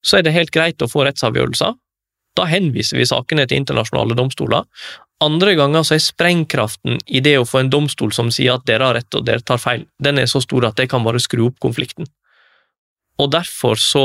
[0.05, 1.73] så er det helt greit å få rettsavgjørelser,
[2.35, 4.67] da henviser vi sakene til internasjonale domstoler.
[5.23, 8.91] Andre ganger så er sprengkraften i det å få en domstol som sier at dere
[8.91, 11.47] har rett og dere tar feil, den er så stor at det kan bare skru
[11.47, 12.09] opp konflikten.
[13.23, 14.05] Og derfor så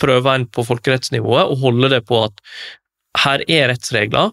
[0.00, 2.40] prøver en på folkerettsnivået å holde det på at
[3.20, 4.32] her er rettsregler,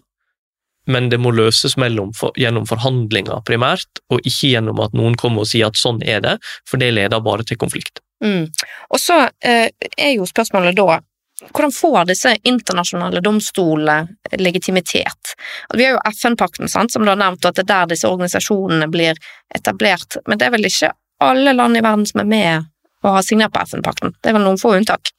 [0.88, 5.50] men det må løses for, gjennom forhandlinger primært, og ikke gjennom at noen kommer og
[5.50, 8.00] sier at sånn er det, for det leder bare til konflikt.
[8.24, 8.48] Mm.
[8.90, 11.02] Og så eh, er jo spørsmålet da
[11.46, 15.34] hvordan får disse internasjonale domstolene legitimitet?
[15.74, 19.18] Vi har jo FN-pakten, som du har nevnt, at det er der disse organisasjonene blir
[19.54, 20.18] etablert.
[20.26, 22.68] Men det er vel ikke alle land i verden som er med
[23.06, 24.16] og har signert på FN-pakten?
[24.18, 25.12] Det er vel noen få unntak?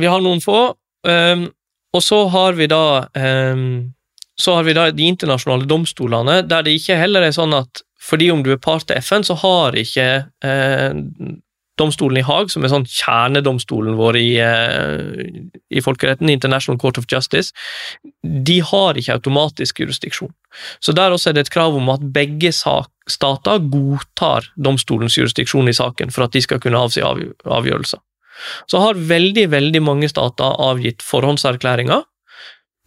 [0.00, 0.60] Vi har noen få,
[1.04, 1.46] um,
[1.92, 3.92] og så har vi da um,
[4.40, 8.30] så har vi da de internasjonale domstolene, der det ikke heller er sånn at fordi
[8.32, 10.06] om du er part til FN, så har ikke
[10.40, 10.94] eh,
[11.80, 15.40] domstolen i Haag, som er sånn kjernedomstolen vår i, eh,
[15.72, 17.54] i, folkeretten, International Court of Justice,
[18.22, 20.32] de har ikke automatisk jurisdiksjon.
[20.84, 25.76] Så der også er det et krav om at begge stater godtar domstolens jurisdiksjon i
[25.76, 28.00] saken for at de skal kunne avsi avgjørelser.
[28.70, 32.04] Så har veldig, veldig mange stater avgitt forhåndserklæringer,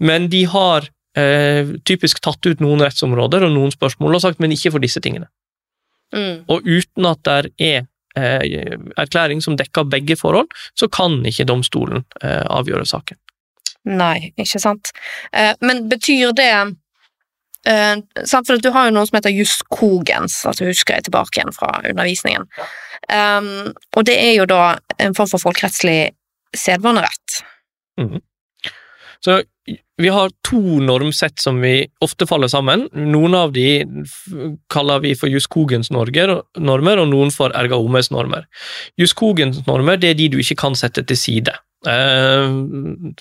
[0.04, 4.56] men de har eh, typisk tatt ut noen rettsområder og noen spørsmål og sagt men
[4.56, 5.30] ikke for disse tingene.
[6.14, 6.46] Mm.
[6.52, 12.44] Og uten at det er erklæring som dekker begge forhold, så kan ikke domstolen eh,
[12.46, 13.20] avgjøre saken.
[13.90, 14.94] Nei, ikke sant.
[15.34, 16.54] Eh, men betyr det
[17.64, 22.44] for Du har jo noe som heter juskogens, altså husker jeg tilbake igjen fra undervisningen.
[23.96, 26.12] Og det er jo da en form for folkerettslig
[26.52, 27.38] sedvanerett.
[27.96, 28.20] Mm.
[29.24, 29.42] Så
[29.98, 32.88] vi har to normsett som vi ofte faller sammen.
[32.92, 33.86] Noen av de
[34.74, 36.34] kaller vi for Juskogens normer,
[37.00, 38.48] og noen for Ergaomes normer.
[39.00, 41.54] Juskogens normer det er de du ikke kan sette til side.
[41.84, 42.48] Uh,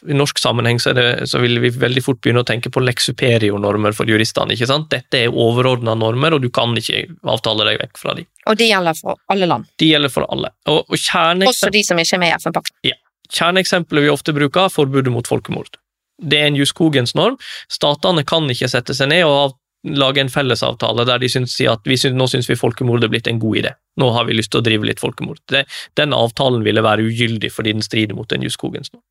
[0.07, 3.09] I norsk sammenheng så, det, så, vil vi veldig fort begynne å tenke på lex
[3.11, 4.55] superior-normer for juristene.
[4.55, 4.87] ikke sant?
[4.95, 8.31] Dette er overordna normer, og du kan ikke avtale deg vekk fra dem.
[8.47, 9.67] Og de gjelder for alle land?
[9.83, 10.55] De gjelder for alle.
[10.71, 12.79] Og, og Også de som ikke er med i FN-pakten?
[12.87, 12.99] Ja.
[13.33, 15.82] Kjerneeksempelet vi ofte bruker, er forbudet mot folkemord.
[16.23, 17.39] Det er en Juskogens norm.
[17.73, 22.15] Statene kan ikke sette seg ned og lage en fellesavtale der de syns at synes,
[22.15, 23.73] nå syns vi folkemord er blitt en god idé.
[23.99, 25.41] Nå har vi lyst til å drive litt folkemord.
[25.51, 25.65] Det,
[25.99, 29.05] den avtalen ville være ugyldig fordi den strider mot en Juskogens norm.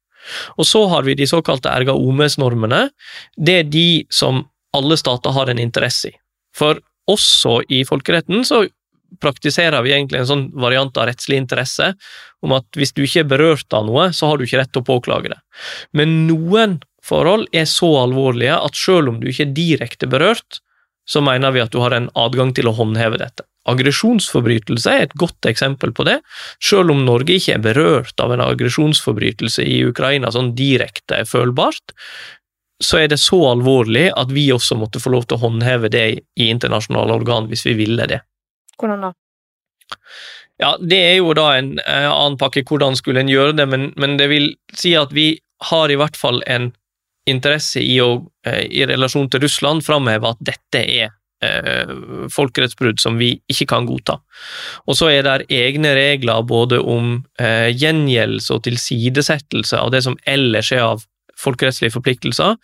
[0.58, 2.90] Og så har vi de såkalte erga omes-normene.
[3.36, 4.46] Det er de som
[4.78, 6.16] alle stater har en interesse i.
[6.56, 8.64] For også i folkeretten så
[9.20, 11.90] praktiserer vi egentlig en sånn variant av rettslig interesse,
[12.46, 14.86] om at hvis du ikke er berørt av noe, så har du ikke rett til
[14.86, 15.40] å påklage det.
[15.98, 20.62] Men noen forhold er så alvorlige at selv om du ikke er direkte berørt,
[21.10, 23.46] så mener vi at du har en adgang til å håndheve dette.
[23.70, 26.18] Aggresjonsforbrytelse er et godt eksempel på det.
[26.64, 31.94] Selv om Norge ikke er berørt av en aggresjonsforbrytelse i Ukraina sånn direkte følbart,
[32.82, 36.06] så er det så alvorlig at vi også måtte få lov til å håndheve det
[36.18, 38.24] i internasjonale organ hvis vi ville det.
[38.82, 39.14] Hvordan da?
[40.62, 44.18] Ja, Det er jo da en annen pakke, hvordan skulle en gjøre det, men, men
[44.18, 45.36] det vil si at vi
[45.70, 46.72] har i hvert fall en
[47.30, 51.94] interesse i å, eh, i relasjon til Russland, framhever at dette er eh,
[52.34, 54.20] folkerettsbrudd som vi ikke kan godta.
[54.88, 60.18] Og så er det egne regler både om eh, gjengjeldelse og tilsidesettelse av det som
[60.30, 61.06] ellers er av
[61.42, 62.58] folkerettslige forpliktelser,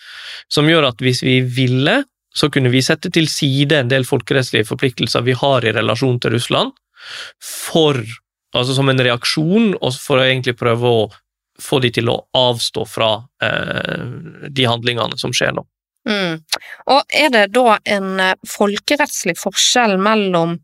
[0.54, 2.04] som gjør at hvis vi ville,
[2.38, 6.36] så kunne vi sette til side en del folkerettslige forpliktelser vi har i relasjon til
[6.36, 6.76] Russland,
[7.42, 7.98] for,
[8.54, 11.08] altså som en reaksjon, og for å egentlig prøve å
[11.62, 13.12] få de til å avstå fra
[13.44, 14.06] eh,
[14.50, 15.66] de handlingene som skjer nå.
[16.08, 16.40] Mm.
[16.94, 20.58] Og er det da en eh, folkerettslig forskjell mellom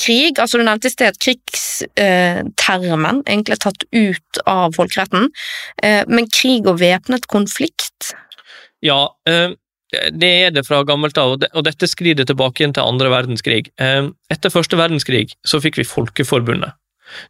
[0.00, 5.28] krig, altså du nevnte i sted krigstermen, eh, egentlig tatt ut av folkeretten,
[5.82, 8.14] eh, men krig og væpnet konflikt?
[8.82, 9.52] Ja, eh,
[9.92, 13.68] det er det fra gammelt av, og dette skrider tilbake igjen til andre verdenskrig.
[13.76, 16.72] Etter første verdenskrig så fikk vi Folkeforbundet.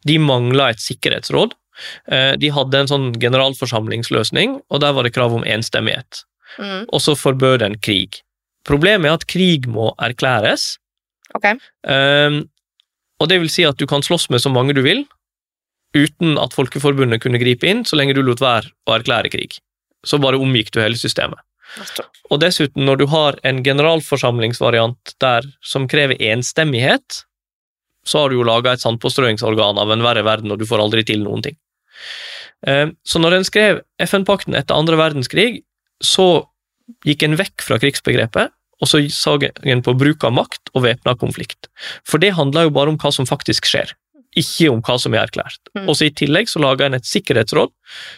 [0.07, 1.57] De mangla et sikkerhetsråd,
[2.39, 6.23] de hadde en sånn generalforsamlingsløsning, og der var det krav om enstemmighet.
[6.59, 6.85] Mm.
[6.93, 8.21] Og så forbød en krig.
[8.69, 10.77] Problemet er at krig må erklæres.
[11.37, 11.57] Okay.
[11.83, 12.45] Um,
[13.23, 15.05] og det vil si at du kan slåss med så mange du vil,
[15.97, 19.59] uten at Folkeforbundet kunne gripe inn, så lenge du lot være å erklære krig.
[20.07, 21.41] Så bare omgikk du hele systemet.
[22.33, 27.23] Og dessuten, når du har en generalforsamlingsvariant der som krever enstemmighet,
[28.07, 31.05] så har du jo laga et sandpåstrøingsorgan av en verre verden, og du får aldri
[31.07, 31.59] til noen ting.
[32.67, 35.63] Eh, så når en skrev FN-pakten etter andre verdenskrig,
[36.03, 36.47] så
[37.07, 41.15] gikk en vekk fra krigsbegrepet, og så så en på bruk av makt og væpna
[41.19, 41.69] konflikt.
[42.03, 43.95] For det handler jo bare om hva som faktisk skjer,
[44.35, 45.61] ikke om hva som er erklært.
[45.77, 45.87] Mm.
[45.87, 47.71] Og så I tillegg så laga en et sikkerhetsråd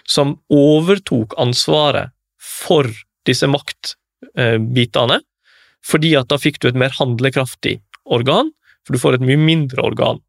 [0.08, 2.88] som overtok ansvaret for
[3.28, 5.20] disse maktbitene,
[5.84, 8.52] fordi at da fikk du et mer handlekraftig organ,
[8.84, 10.20] for du får et mye mindre organ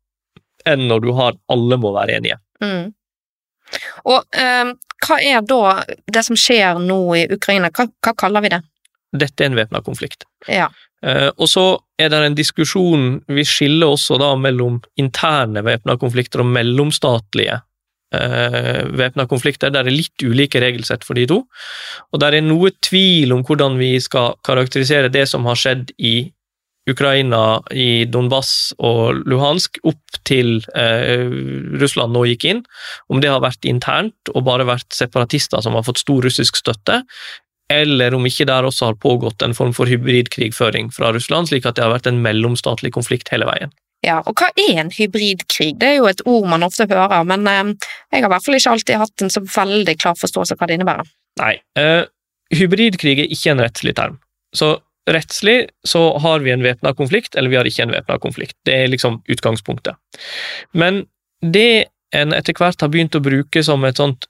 [0.65, 2.39] enn når du har alle må være enige.
[2.63, 2.93] Mm.
[4.09, 4.71] Og eh,
[5.05, 8.61] hva er da det som skjer nå i Ukraina, hva, hva kaller vi det?
[9.15, 10.25] Dette er en væpna konflikt.
[10.49, 10.69] Ja.
[11.05, 11.65] Eh, og så
[12.01, 17.59] er det en diskusjon, vi skiller også da mellom interne væpna konflikter og mellomstatlige
[18.15, 19.73] eh, væpna konflikter.
[19.73, 21.43] Der er litt ulike regelsett for de to.
[22.11, 26.17] Og der er noe tvil om hvordan vi skal karakterisere det som har skjedd i
[26.89, 31.25] Ukraina i Donbass og Luhansk opp til eh,
[31.81, 32.61] Russland nå gikk inn,
[33.09, 37.01] om det har vært internt og bare vært separatister som har fått stor russisk støtte,
[37.73, 41.79] eller om ikke der også har pågått en form for hybridkrigføring fra Russland, slik at
[41.79, 43.73] det har vært en mellomstatlig konflikt hele veien.
[44.05, 45.71] Ja, og hva er en hybridkrig?
[45.81, 47.73] Det er jo et ord man ofte hører, men eh,
[48.13, 50.69] jeg har i hvert fall ikke alltid hatt en så veldig klar forståelse av hva
[50.69, 51.09] det innebærer.
[51.41, 52.03] Nei, eh,
[52.53, 54.19] hybridkrig er ikke en rettslig term.
[54.55, 54.75] Så
[55.09, 58.55] rettslig så har vi en væpna konflikt, eller vi har ikke en væpna konflikt.
[58.65, 59.97] Det er liksom utgangspunktet.
[60.73, 61.05] Men
[61.41, 64.27] det en etter hvert har begynt å bruke som et sånt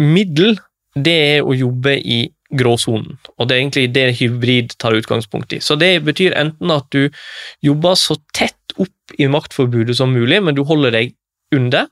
[0.00, 0.58] middel,
[0.94, 5.60] det er å jobbe i gråsonen, og det er egentlig det hybrid tar utgangspunkt i.
[5.64, 7.08] Så det betyr enten at du
[7.64, 11.14] jobber så tett opp i maktforbudet som mulig, men du holder deg
[11.56, 11.88] under,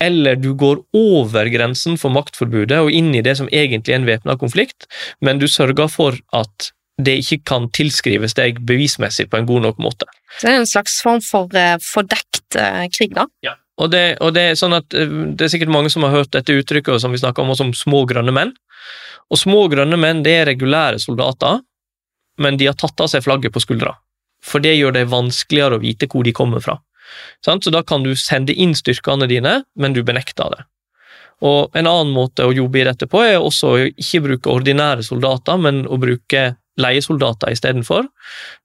[0.00, 4.08] eller du går over grensen for maktforbudet og inn i det som egentlig er en
[4.08, 4.88] væpna konflikt,
[5.24, 6.70] men du sørger for at
[7.06, 10.08] det ikke kan tilskrives deg bevismessig på en god nok måte.
[10.38, 13.26] Så det er en slags form for uh, fordekt uh, krig, da?
[13.46, 13.56] Ja.
[13.80, 16.32] og det, og det er sånn at eh, det er sikkert mange som har hørt
[16.34, 18.52] dette uttrykket som vi snakker om, som små grønne menn.
[19.30, 21.62] Og små grønne menn det er regulære soldater,
[22.40, 23.94] men de har tatt av seg flagget på skuldra.
[24.44, 26.78] For det gjør det vanskeligere å vite hvor de kommer fra.
[27.44, 30.64] Så da kan du sende inn styrkene dine, men du benekter det.
[31.40, 35.04] Og En annen måte å jobbe i dette på er også å ikke bruke ordinære
[35.06, 36.50] soldater, men å bruke
[36.80, 38.08] leiesoldater istedenfor.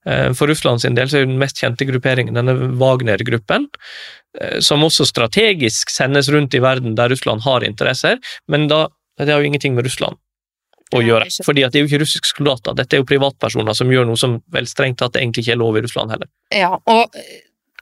[0.07, 3.69] Eh, for Russland sin del så er den mest kjente grupperingen denne Wagner-gruppen,
[4.39, 8.87] eh, som også strategisk sendes rundt i verden der Russland har interesser, men da,
[9.19, 10.19] det har jo ingenting med Russland
[10.93, 11.27] å gjøre.
[11.43, 14.19] fordi at det er jo ikke russiske soldater, dette er jo privatpersoner som gjør noe
[14.19, 16.29] som vel strengt tatt egentlig ikke er lov i Russland heller.
[16.53, 17.15] Ja, og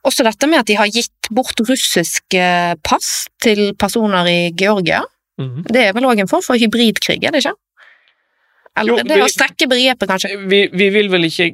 [0.08, 2.46] også dette med at de har gitt bort russiske
[2.84, 3.12] pass
[3.44, 5.04] til personer i Georgia.
[5.40, 5.64] Mm -hmm.
[5.74, 7.56] Det er vel òg en form for hybridkrig, er det ikke?
[8.80, 10.38] Eller jo, det er å strekke begrepet, kanskje?
[10.50, 11.52] Vi, vi vil vel ikke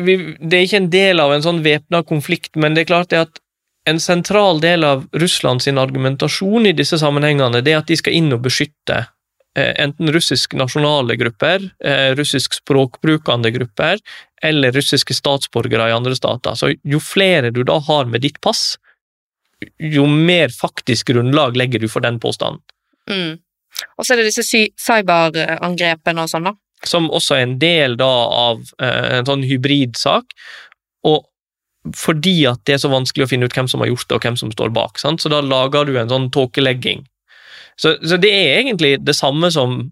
[0.00, 3.10] vi, Det er ikke en del av en sånn væpna konflikt, men det er klart
[3.12, 3.40] det at
[3.88, 8.14] en sentral del av Russland sin argumentasjon i disse sammenhengene det er at de skal
[8.14, 9.00] inn og beskytte
[9.58, 14.00] eh, enten russisk nasjonale grupper, eh, russisk språkbrukende grupper
[14.42, 16.54] eller russiske statsborgere i andre stater.
[16.58, 18.76] Så jo flere du da har med ditt pass,
[19.78, 22.62] jo mer faktisk grunnlag legger du for den påstanden.
[23.10, 23.38] Mm.
[23.96, 26.56] Og så er det disse cyberangrepene og sånn, da.
[26.88, 30.34] Som også er en del da av eh, en sånn hybridsak.
[31.06, 31.22] Og
[31.98, 34.26] fordi at det er så vanskelig å finne ut hvem som har gjort det, og
[34.26, 35.00] hvem som står bak.
[35.02, 35.22] Sant?
[35.22, 37.02] Så da lager du en sånn tåkelegging.
[37.80, 39.90] Så, så, det er egentlig det samme som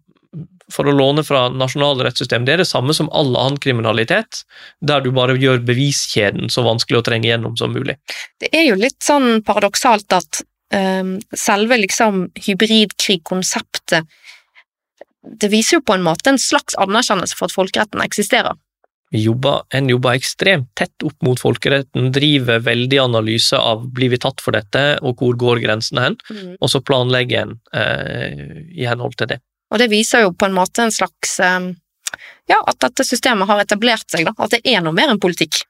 [0.70, 4.44] for å låne fra nasjonale rettssystem, det er det samme som all annen kriminalitet,
[4.86, 7.96] der du bare gjør beviskjeden så vanskelig å trenge gjennom som mulig.
[8.38, 14.04] Det er jo litt sånn paradoksalt at selve liksom hybridkrigkonseptet
[15.40, 18.54] Det viser jo på en måte en slags anerkjennelse for at folkeretten eksisterer.
[19.10, 24.38] Jobber, en jobber ekstremt tett opp mot folkeretten, driver veldig analyse av blir vi tatt
[24.40, 26.52] for dette, og hvor går grensene hen, mm.
[26.62, 29.40] og så planlegger en eh, i henhold til det.
[29.74, 31.72] Og det viser jo på en måte en slags eh,
[32.50, 34.34] ja, at dette systemet har etablert seg, da.
[34.38, 35.64] At det er noe mer enn politikk.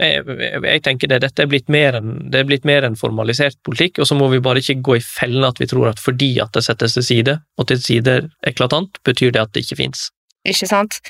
[0.00, 0.24] Jeg,
[0.64, 4.08] jeg, tenker det, Dette er blitt en det er blitt mer en, formalisert politikk, og
[4.08, 6.64] så må vi bare ikke gå i fellen at vi tror at fordi at det
[6.64, 10.08] settes til side, og til sider eklatant, betyr det at det ikke fins.
[10.48, 11.02] Ikke sant.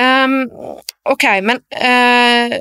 [0.00, 0.46] Um,
[1.04, 2.56] ok, men uh,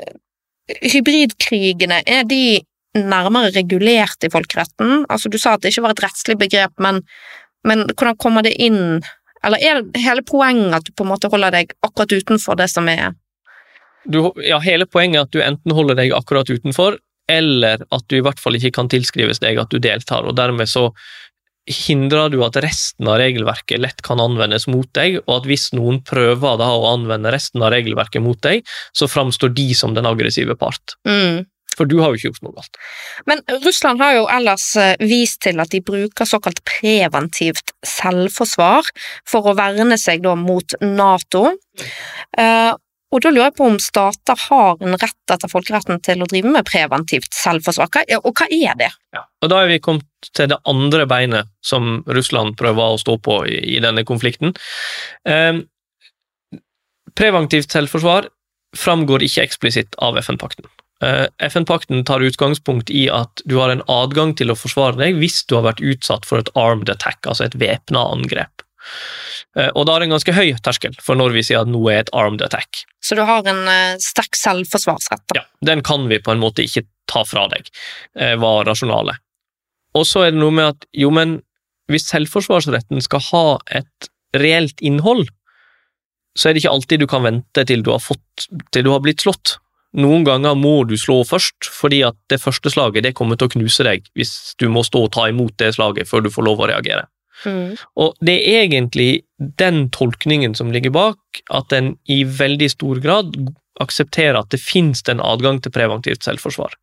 [0.92, 2.60] hybridkrigene, er de
[3.00, 5.06] nærmere regulert i folkeretten?
[5.10, 7.00] Altså, du sa at det ikke var et rettslig begrep, men,
[7.68, 9.00] men hvordan kommer det inn
[9.42, 12.86] Eller er hele poenget at du på en måte holder deg akkurat utenfor det som
[12.92, 13.16] er
[14.06, 17.00] du, ja, hele poenget er at du enten holder deg akkurat utenfor,
[17.32, 20.70] eller at du i hvert fall ikke kan tilskrives deg at du deltar, og dermed
[20.70, 20.90] så
[21.70, 26.02] hindrer du at resten av regelverket lett kan anvendes mot deg, og at hvis noen
[26.04, 28.66] prøver da å anvende resten av regelverket mot deg,
[28.98, 30.98] så framstår de som den aggressive part.
[31.08, 31.46] Mm.
[31.78, 32.80] For du har jo ikke gjort noe galt.
[33.30, 38.90] Men Russland har jo ellers eh, vist til at de bruker såkalt preventivt selvforsvar
[39.30, 41.46] for å verne seg da mot Nato.
[43.12, 46.52] Og da lurer jeg på om stater har en rett etter folkeretten til å drive
[46.54, 48.92] med preventivt selvforsvar, og hva er det?
[49.16, 49.26] Ja.
[49.44, 53.42] Og Da er vi kommet til det andre beinet som Russland prøver å stå på
[53.50, 54.56] i, i denne konflikten.
[55.28, 55.60] Eh,
[57.20, 58.30] preventivt selvforsvar
[58.78, 60.70] framgår ikke eksplisitt av FN-pakten.
[61.04, 65.42] Eh, FN-pakten tar utgangspunkt i at du har en adgang til å forsvare deg hvis
[65.50, 68.64] du har vært utsatt for et armed attack, altså et væpna angrep.
[69.58, 71.92] Eh, og da er det en ganske høy terskel for når vi sier at noe
[71.94, 72.84] er et armed attack.
[73.04, 75.26] Så du har en uh, sterk selvforsvarsrett?
[75.32, 75.42] Da.
[75.42, 77.68] Ja, den kan vi på en måte ikke ta fra deg,
[78.20, 79.20] uh, var rasjonalet.
[79.98, 81.40] Og så er det noe med at jo, men
[81.92, 83.46] hvis selvforsvarsretten skal ha
[83.82, 85.26] et reelt innhold,
[86.38, 89.04] så er det ikke alltid du kan vente til du har, fått, til du har
[89.04, 89.58] blitt slått.
[90.00, 93.54] Noen ganger må du slå først, fordi at det første slaget det kommer til å
[93.58, 96.64] knuse deg hvis du må stå og ta imot det slaget før du får lov
[96.64, 97.10] å reagere.
[97.46, 97.76] Mm.
[97.98, 99.24] Og det er egentlig
[99.60, 103.36] den tolkningen som ligger bak, at en i veldig stor grad
[103.82, 106.76] aksepterer at det finnes en adgang til preventivt selvforsvar.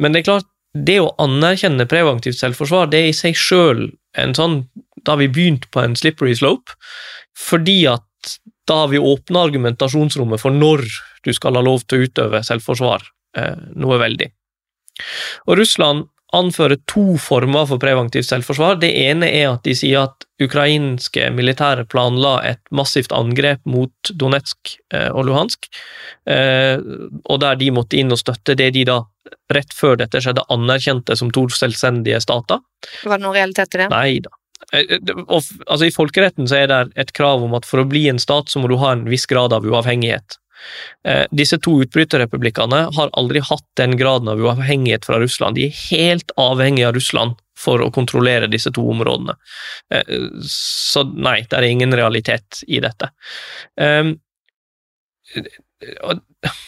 [0.00, 4.34] Men det er klart, det å anerkjenne preventivt selvforsvar, det er i seg sjøl en
[4.36, 4.64] sånn
[5.06, 6.72] Da har vi begynt på en slippery slope,
[7.38, 8.32] fordi at
[8.66, 10.82] da har vi åpna argumentasjonsrommet for når
[11.22, 13.04] du skal ha lov til å utøve selvforsvar,
[13.38, 14.26] eh, noe veldig.
[15.46, 18.78] Og Russland anfører to former for preventivt selvforsvar.
[18.82, 24.76] Det ene er at de sier at ukrainske militære planla et massivt angrep mot Donetsk
[24.94, 25.68] eh, og Luhansk,
[26.28, 26.76] eh,
[27.24, 29.00] og der de måtte inn og støtte det de da,
[29.54, 32.60] rett før dette skjedde, anerkjente som to selvstendige stater.
[33.02, 33.88] Var det noen realitet i det?
[33.94, 34.34] Nei da.
[34.72, 34.96] Eh,
[35.66, 38.52] altså I folkeretten så er det et krav om at for å bli en stat,
[38.52, 40.40] så må du ha en viss grad av uavhengighet.
[41.06, 45.56] Eh, disse to utbryterrepublikkene har aldri hatt den graden av uavhengighet fra Russland.
[45.56, 49.36] De er helt avhengige av Russland for å kontrollere disse to områdene.
[49.94, 50.16] Eh,
[50.50, 53.10] så nei, det er ingen realitet i dette.
[53.80, 54.12] Eh,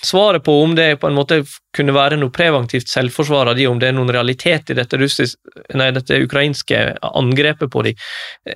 [0.03, 1.39] svaret på om det på en måte
[1.76, 5.39] kunne være noe preventivt selvforsvar av de, om det er noen realitet i dette, russisk,
[5.78, 7.95] nei, dette ukrainske angrepet på de,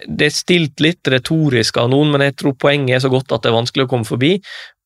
[0.08, 3.44] det er stilt litt retorisk av noen, men jeg tror poenget er så godt at
[3.44, 4.34] det er vanskelig å komme forbi.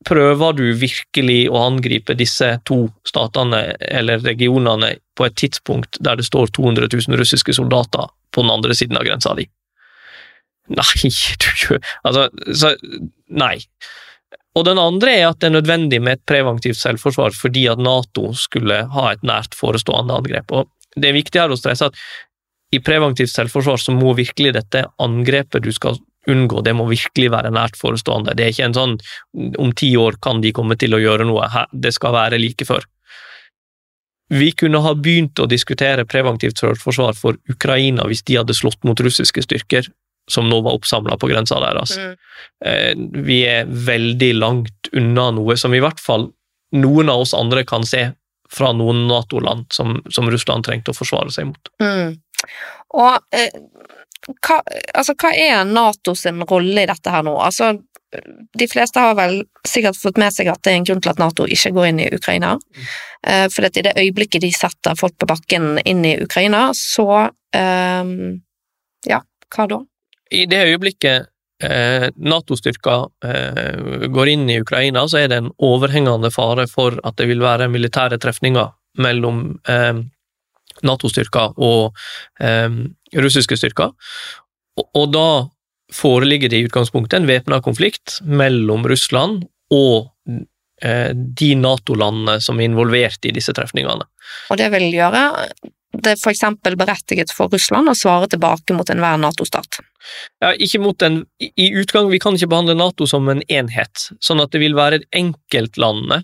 [0.06, 6.28] Prøver du virkelig å angripe disse to statene eller regionene på et tidspunkt der det
[6.28, 9.48] står 200 000 russiske soldater på den andre siden av grensa di?
[10.76, 11.10] Nei,
[11.42, 12.74] du gjør Altså, så
[13.26, 13.58] Nei.
[14.56, 18.30] Og den andre er at det er nødvendig med et preventivt selvforsvar fordi at Nato
[18.38, 20.54] skulle ha et nært forestående angrep.
[20.54, 21.98] Og Det er viktig her å stresse at
[22.74, 25.98] i preventivt selvforsvar så må virkelig dette angrepet du skal
[26.30, 28.34] unngå, det må virkelig være nært forestående.
[28.36, 28.96] Det er ikke en sånn
[29.62, 32.86] om ti år kan de komme til å gjøre noe, det skal være like før.
[34.28, 38.98] Vi kunne ha begynt å diskutere preventivt selvforsvar for Ukraina hvis de hadde slått mot
[38.98, 39.86] russiske styrker
[40.30, 41.94] som nå var oppsamla på grensa deres.
[41.98, 42.14] Mm.
[42.66, 46.32] Eh, vi er veldig langt unna noe som i hvert fall
[46.74, 48.08] noen av oss andre kan se
[48.50, 51.70] fra noen Nato-land som, som, Russland trengte å forsvare seg mot.
[51.82, 52.18] Mm.
[52.98, 53.54] Og eh,
[54.26, 54.60] hva,
[54.94, 57.36] altså, hva er Nato sin rolle i dette her nå?
[57.42, 57.74] Altså,
[58.56, 61.20] de fleste har vel sikkert fått med seg at det er en grunn til at
[61.20, 62.54] Nato ikke går inn i Ukraina.
[62.56, 62.88] Mm.
[63.52, 68.12] For i det øyeblikket de setter folk på bakken inn i Ukraina, så um,
[69.06, 69.20] Ja,
[69.54, 69.80] hva da?
[70.34, 71.28] I det øyeblikket
[71.62, 77.18] eh, Nato-styrker eh, går inn i Ukraina, så er det en overhengende fare for at
[77.20, 78.72] det vil være militære trefninger
[79.02, 80.02] mellom eh,
[80.86, 81.96] Nato-styrker og
[82.42, 82.80] eh,
[83.16, 83.94] russiske styrker.
[84.76, 85.28] Og, og, da
[85.94, 90.10] foreligger det i utgangspunktet en væpna konflikt mellom Russland og
[90.82, 94.08] eh, de Nato-landene som er involvert i disse trefningene.
[94.50, 95.28] Og det vil gjøre
[96.02, 99.80] det eksempel berettiget for Russland å svare tilbake mot enhver Nato-stat?
[100.42, 104.42] Ja, ikke mot en, I utgang, Vi kan ikke behandle Nato som en enhet, sånn
[104.42, 106.22] at det vil være enkeltlandene.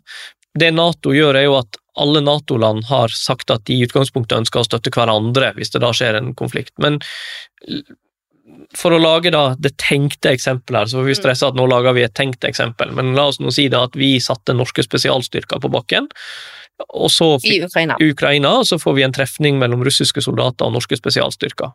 [0.58, 4.62] Det Nato gjør, er jo at alle Nato-land har sagt at de i utgangspunktet ønsker
[4.62, 6.72] å støtte hverandre hvis det da skjer en konflikt.
[6.80, 6.98] Men
[8.76, 11.96] for å lage da det tenkte eksempelet her, så får vi stresse at nå lager
[11.96, 15.60] vi et tenkt eksempel, men la oss nå si da at vi satte norske spesialstyrker
[15.62, 16.08] på bakken
[16.88, 17.96] og så I Ukraina.
[18.00, 21.74] Ukraina, og så får vi en trefning mellom russiske soldater og norske spesialstyrker.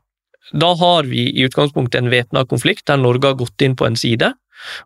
[0.57, 3.97] Da har vi i utgangspunktet en væpna konflikt der Norge har gått inn på en
[3.99, 4.32] side.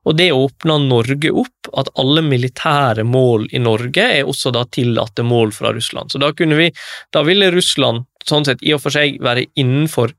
[0.06, 5.26] Og det åpna Norge opp, at alle militære mål i Norge er også da tillatte
[5.26, 6.12] mål fra Russland.
[6.12, 6.70] Så da kunne vi,
[7.14, 10.14] da ville Russland sånn sett i og for seg være innenfor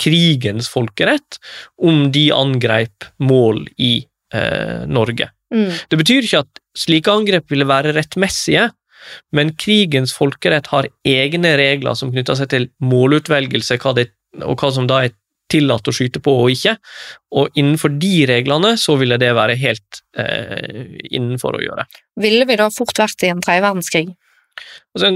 [0.00, 1.38] krigens folkerett
[1.82, 3.94] om de angreip mål i
[4.34, 5.30] eh, Norge.
[5.54, 5.70] Mm.
[5.88, 8.68] Det betyr ikke at slike angrep ville være rettmessige,
[9.36, 14.10] men krigens folkerett har egne regler som knytter seg til målutvelgelse, hva det,
[14.42, 15.14] og hva som da er
[15.52, 16.76] tillatt å skyte på og ikke,
[17.38, 21.86] og innenfor de reglene så ville det være helt eh, innenfor å gjøre.
[22.22, 24.06] Ville vi da fort vært i en tredje verdenskrig?
[24.96, 25.12] Altså,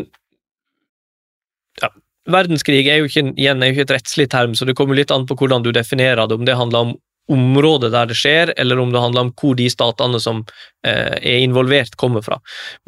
[1.83, 1.93] ja,
[2.31, 5.13] verdenskrig er jo ikke, igjen, er jo ikke et rettslig term, så det kommer litt
[5.15, 6.99] an på hvordan du definerer det, om det handler om
[7.31, 10.43] området der det skjer, eller om det handler om hvor de statene som
[10.87, 12.41] eh, er involvert, kommer fra.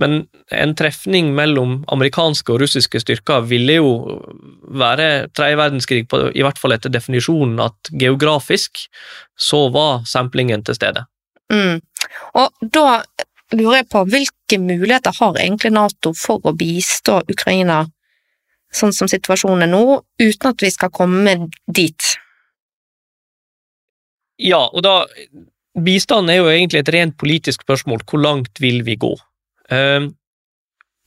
[0.02, 3.92] Men en trefning mellom amerikanske og russiske styrker ville jo
[4.82, 8.84] være tredje verdenskrig, på, i hvert fall etter definisjonen at geografisk
[9.38, 11.06] så var samplingen til stede.
[11.52, 11.80] Mm.
[12.38, 13.02] Og da
[13.52, 17.84] lurer jeg på hvilke muligheter har egentlig Nato for å bistå Ukraina
[18.72, 21.36] sånn som situasjonen er nå, uten at vi skal komme
[21.68, 22.14] dit?
[24.42, 25.02] Ja, og da
[25.80, 28.02] Bistand er jo egentlig et rent politisk spørsmål.
[28.08, 29.14] Hvor langt vil vi gå?
[29.72, 30.10] Uh,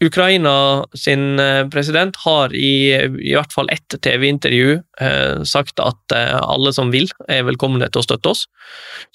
[0.04, 6.42] Ukraina sin eh, president har i, i hvert fall ett TV-intervju uh, sagt at uh,
[6.44, 8.44] alle som vil, er velkomne til å støtte oss.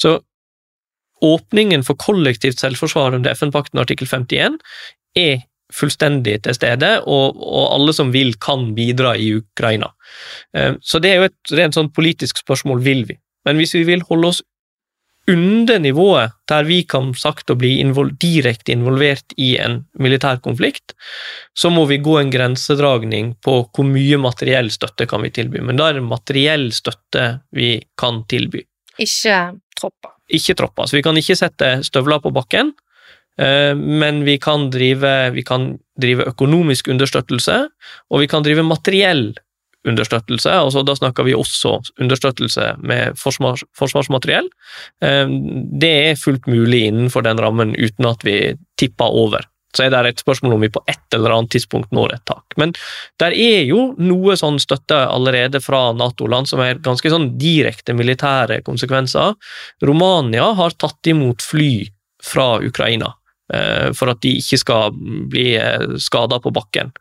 [0.00, 0.14] Så
[1.20, 4.56] åpningen for kollektivt selvforsvar under FN-pakten artikkel 51
[5.20, 9.92] er fullstendig til stede, og, og, alle som vil, kan bidra i Ukraina.
[10.82, 13.20] Så det er jo et rent sånn politisk spørsmål, vil vi?
[13.46, 14.42] Men hvis vi vil holde oss
[15.30, 20.94] under nivået der vi kan sagt å bli invol direkte involvert i en militær konflikt,
[21.54, 25.62] så må vi gå en grensedragning på hvor mye materiell støtte kan vi tilby.
[25.62, 27.26] Men da er det materiell støtte
[27.56, 28.64] vi kan tilby.
[29.00, 29.38] Ikke
[29.78, 30.16] tropper.
[30.30, 30.88] Ikke tropper.
[30.88, 32.72] Så vi kan ikke sette støvler på bakken,
[33.38, 37.60] eh, men vi kan drive, vi kan drive økonomisk understøttelse,
[38.10, 39.30] og vi kan drive materiell
[39.88, 40.50] understøttelse.
[40.50, 44.50] altså Da snakker vi også understøttelse med forsvars, forsvarsmateriell.
[45.02, 45.28] Eh,
[45.80, 49.46] det er fullt mulig innenfor den rammen uten at vi tipper over.
[49.76, 52.56] Så er det et spørsmål om vi på et eller annet tidspunkt når et tak.
[52.58, 52.72] Men
[53.22, 58.64] der er jo noe sånn støtte allerede fra Nato-land som er ganske sånn direkte militære
[58.66, 59.36] konsekvenser.
[59.86, 61.86] Romania har tatt imot fly
[62.20, 63.14] fra Ukraina
[63.96, 64.94] for at de ikke skal
[65.30, 66.92] bli eh, skada på bakken.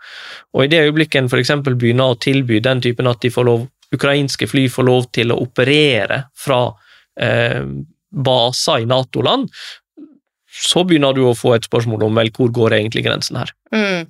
[0.55, 1.53] Og I det øyeblikket en f.eks.
[1.69, 5.39] begynner å tilby den typen at de får lov, ukrainske fly får lov til å
[5.43, 6.63] operere fra
[7.21, 7.61] eh,
[8.09, 9.49] baser i Nato-land,
[10.49, 13.53] så begynner du å få et spørsmål om vel, hvor går egentlig grensen her.
[13.75, 14.09] Mm.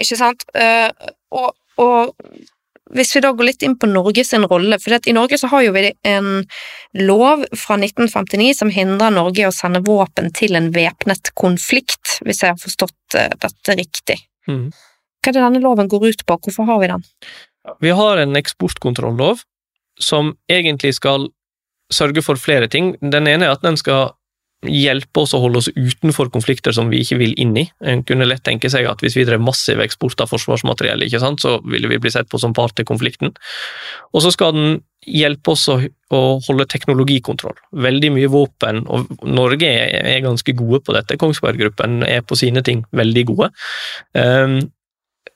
[0.00, 0.44] Ikke sant.
[0.56, 0.90] Uh,
[1.36, 2.12] og, og,
[2.94, 5.72] hvis vi da går litt inn på Norges rolle, for i Norge så har jo
[5.76, 6.44] vi en
[6.98, 12.42] lov fra 1959 som hindrer Norge i å sende våpen til en væpnet konflikt, hvis
[12.42, 14.18] jeg har forstått uh, dette riktig.
[14.50, 14.70] Mm.
[15.20, 17.04] Hva er det denne loven går ut på, hvorfor har vi den?
[17.84, 19.44] Vi har en eksportkontrollov
[20.00, 21.28] som egentlig skal
[21.92, 22.94] sørge for flere ting.
[23.02, 24.14] Den ene er at den skal
[24.66, 27.64] hjelpe oss å holde oss utenfor konflikter som vi ikke vil inn i.
[27.80, 31.40] En kunne lett tenke seg at hvis vi drev massiv eksport av forsvarsmateriell, ikke sant,
[31.40, 33.32] så ville vi bli sett på som part til konflikten.
[34.12, 35.78] Og så skal den hjelpe oss å,
[36.12, 37.56] å holde teknologikontroll.
[37.86, 41.16] Veldig mye våpen, og Norge er, er ganske gode på dette.
[41.20, 43.48] Kongsberg Gruppen er på sine ting veldig gode.
[44.12, 44.60] Um,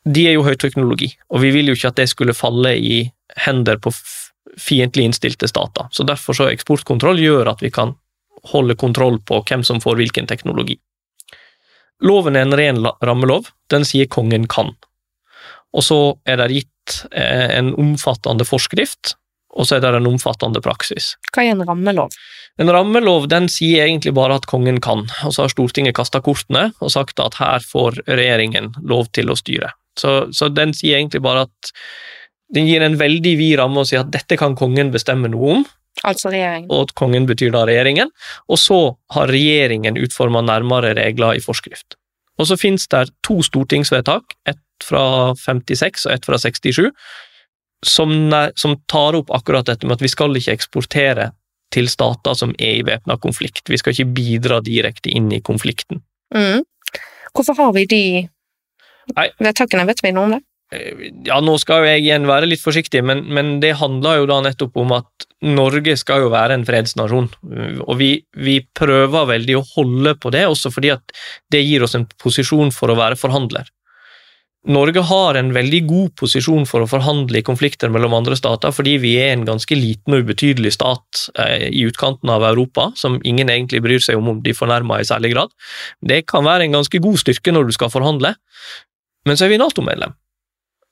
[0.05, 3.07] de er jo høyteknologi, og vi vil jo ikke at det skulle falle i
[3.47, 3.93] hender på
[4.61, 5.89] fiendtlig innstilte stater.
[5.91, 7.97] Så Derfor så eksportkontroll gjør at vi kan
[8.53, 10.79] holde kontroll på hvem som får hvilken teknologi.
[12.05, 14.75] Loven er en ren rammelov, den sier kongen kan.
[15.75, 19.15] Og så er det gitt eh, en omfattende forskrift,
[19.55, 21.15] og så er det en omfattende praksis.
[21.33, 22.15] Hva er en rammelov?
[22.61, 26.69] En rammelov den sier egentlig bare at kongen kan, og så har Stortinget kasta kortene
[26.81, 29.73] og sagt at her får regjeringen lov til å styre.
[29.99, 31.73] Så, så den sier egentlig bare at
[32.55, 35.65] den gir en veldig vid ramme og sier at dette kan kongen bestemme noe om,
[36.03, 36.71] Altså regjeringen.
[36.73, 38.11] Og at kongen betyr da regjeringen.
[38.51, 38.81] Og så
[39.15, 41.99] har regjeringen utforma nærmere regler i forskrift.
[42.41, 46.91] Og så finnes det to stortingsvedtak, ett fra 56 og ett fra 67,
[47.87, 48.11] som,
[48.57, 51.31] som, tar opp akkurat dette med at vi skal ikke eksportere
[51.75, 53.69] til stater som er i væpna konflikt.
[53.71, 56.03] Vi skal ikke bidra direkte inn i konflikten.
[56.35, 56.65] Mm.
[57.35, 58.05] Hvorfor har vi de
[59.43, 59.87] vedtakene?
[59.91, 60.43] Vet vi noe om det?
[60.73, 64.31] Eh, ja, nå skal jo jeg igjen være litt forsiktig, men, men, det handler jo
[64.31, 67.31] da nettopp om at Norge skal jo være en fredsnasjon.
[67.85, 71.17] Og vi, vi, prøver veldig å holde på det, også fordi at
[71.53, 73.69] det gir oss en posisjon for å være forhandler.
[74.65, 78.95] Norge har en veldig god posisjon for å forhandle i konflikter mellom andre stater, fordi
[79.03, 83.53] vi er en ganske liten og ubetydelig stat eh, i utkanten av Europa, som ingen
[83.53, 85.53] egentlig bryr seg om om de fornærmer i særlig grad.
[86.01, 88.33] Det kan være en ganske god styrke når du skal forhandle,
[89.29, 90.17] men så er vi Nato-medlem.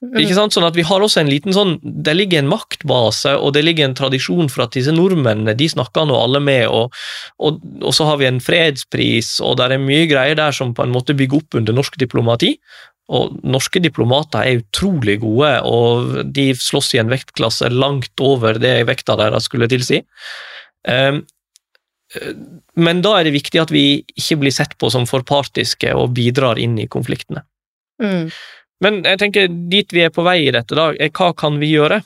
[0.02, 0.50] Ikke sant?
[0.54, 3.86] Sånn at vi har også en liten sånn Det ligger en maktbase, og det ligger
[3.86, 6.96] en tradisjon for at disse nordmennene de snakker nå alle med, og,
[7.38, 10.82] og, og, så har vi en fredspris, og det er mye greier der som på
[10.82, 12.56] en måte bygger opp under norsk diplomati.
[13.12, 18.80] Og norske diplomater er utrolig gode, og de slåss i en vektklasse langt over det
[18.88, 20.00] vekta deres skulle tilsi.
[20.88, 21.22] Um,
[22.74, 26.12] men da er det viktig at vi ikke blir sett på som for partiske og
[26.16, 27.44] bidrar inn i konfliktene.
[28.02, 28.32] Mm.
[28.82, 31.70] Men jeg tenker dit vi er på vei i dette, da, er hva kan vi
[31.74, 32.02] gjøre?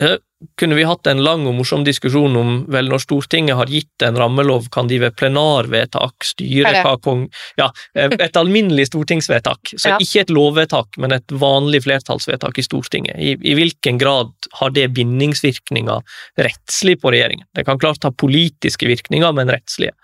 [0.00, 0.18] Eh,
[0.56, 4.16] kunne vi hatt en lang og morsom diskusjon om vel når Stortinget har gitt en
[4.16, 7.26] rammelov, kan de ved plenarvedtak styre hva kong...
[7.60, 9.74] Ja, eh, et alminnelig stortingsvedtak.
[9.74, 9.98] Så ja.
[10.00, 13.20] ikke et lovvedtak, men et vanlig flertallsvedtak i Stortinget.
[13.20, 17.48] I, I, hvilken grad har det bindingsvirkninger rettslig på regjeringen?
[17.56, 19.96] Det kan klart ha politiske virkninger, men rettslige.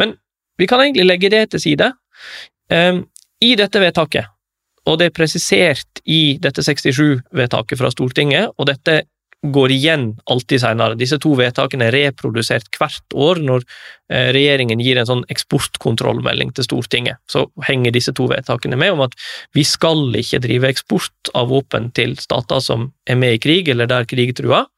[0.00, 0.16] Men
[0.60, 1.92] vi kan egentlig legge det til side.
[2.72, 3.04] Um,
[3.44, 4.32] I dette vedtaket
[4.88, 9.02] og det er presisert i dette 67-vedtaket fra Stortinget, og dette
[9.42, 10.96] går igjen alltid senere.
[10.98, 16.66] Disse to vedtakene er reprodusert hvert år når eh, regjeringen gir en sånn eksportkontrollmelding til
[16.68, 17.18] Stortinget.
[17.30, 19.16] Så henger disse to vedtakene med om at
[19.56, 23.90] vi skal ikke drive eksport av våpen til stater som er med i krig, eller
[23.90, 24.70] der krig truer.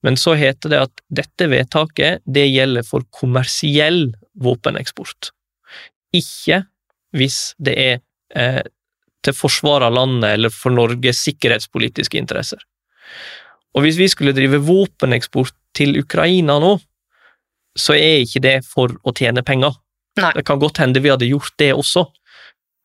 [0.00, 4.06] Men så heter det at dette vedtaket det gjelder for kommersiell
[4.40, 5.34] våpeneksport.
[6.16, 6.64] Ikke
[7.12, 7.98] hvis det er
[8.32, 8.62] eh,
[9.24, 12.62] til forsvar av landet eller for Norges sikkerhetspolitiske interesser.
[13.76, 16.76] Og hvis vi skulle drive våpeneksport til Ukraina nå,
[17.78, 19.76] så er ikke det for å tjene penger.
[20.18, 20.32] Nei.
[20.34, 22.08] Det kan godt hende vi hadde gjort det også,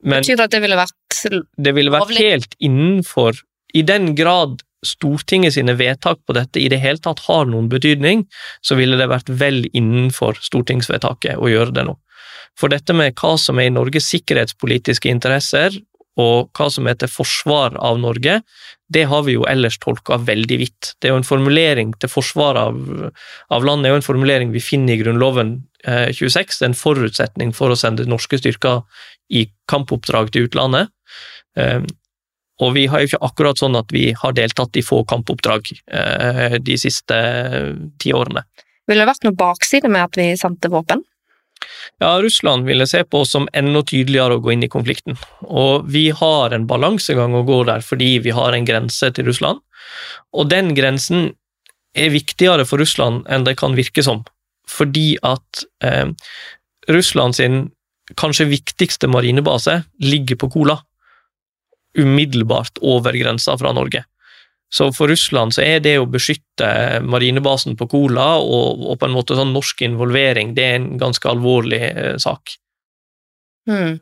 [0.05, 1.21] men Betyr det at det ville vært
[1.65, 3.39] Det ville vært helt innenfor
[3.73, 8.27] I den grad Stortinget sine vedtak på dette i det hele tatt har noen betydning,
[8.61, 11.95] så ville det vært vel innenfor stortingsvedtaket å gjøre det nå.
[12.53, 15.73] For dette med hva som er i Norges sikkerhetspolitiske interesser,
[16.21, 18.39] og hva som er til forsvar av Norge,
[18.93, 20.93] det har vi jo ellers tolka veldig vidt.
[20.99, 22.77] Det er jo en formulering til forsvar av,
[23.51, 26.59] av landet, er jo en formulering vi finner i Grunnloven eh, 26.
[26.59, 28.83] Det er en forutsetning for å sende norske styrker
[29.33, 30.93] i kampoppdrag til utlandet.
[31.57, 31.81] Eh,
[32.63, 36.55] og vi har jo ikke akkurat sånn at vi har deltatt i få kampoppdrag eh,
[36.63, 37.17] de siste
[37.99, 38.45] ti årene.
[38.85, 41.03] Ville det vært noe bakside med at vi sendte våpen?
[42.03, 45.17] Ja, Russland vil jeg se på som enda tydeligere å gå inn i konflikten.
[45.45, 49.61] Og vi har en balansegang å gå der fordi vi har en grense til Russland.
[50.35, 51.31] Og den grensen
[51.95, 54.25] er viktigere for Russland enn det kan virke som.
[54.67, 56.11] Fordi at eh,
[56.91, 57.69] Russland sin
[58.19, 60.79] kanskje viktigste marinebase ligger på Kola.
[61.95, 64.03] Umiddelbart over grensa fra Norge.
[64.75, 66.67] Så for Russland så er det å beskytte
[67.05, 71.29] marinebasen på Kola og, og på en måte sånn norsk involvering, det er en ganske
[71.31, 72.57] alvorlig eh, sak.
[73.71, 74.01] Mm,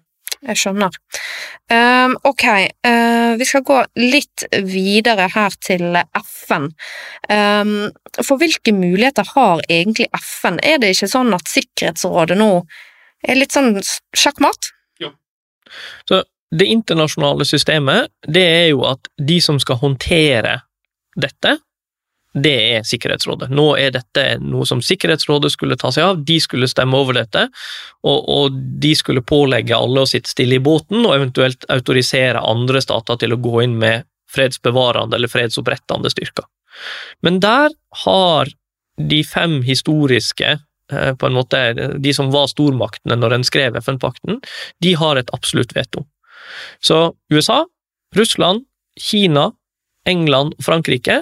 [0.49, 0.97] jeg skjønner.
[1.71, 2.45] Um, ok,
[2.89, 6.67] uh, vi skal gå litt videre her til FN.
[7.29, 7.77] Um,
[8.19, 10.57] for hvilke muligheter har egentlig FN?
[10.65, 12.51] Er det ikke sånn at Sikkerhetsrådet nå
[13.23, 13.77] er litt sånn
[14.17, 14.73] sjakkmatt?
[16.09, 16.23] Så
[16.53, 20.59] det internasjonale systemet, det er jo at de som skal håndtere
[21.19, 21.57] dette,
[22.33, 23.51] det er Sikkerhetsrådet.
[23.53, 27.45] Nå er dette noe som Sikkerhetsrådet skulle ta seg av, de skulle stemme over dette,
[28.01, 32.81] og, og de skulle pålegge alle å sitte stille i båten, og eventuelt autorisere andre
[32.81, 36.47] stater til å gå inn med fredsbevarende eller fredsopprettende styrker.
[37.21, 37.73] Men der
[38.05, 38.49] har
[38.97, 41.61] de fem historiske eh, på en måte,
[42.01, 44.41] De som var stormaktene når en skrev FN-pakten,
[44.81, 46.07] de har et absolutt veto.
[46.83, 47.63] Så USA,
[48.15, 48.65] Russland,
[48.99, 49.49] Kina,
[50.05, 51.21] England og Frankrike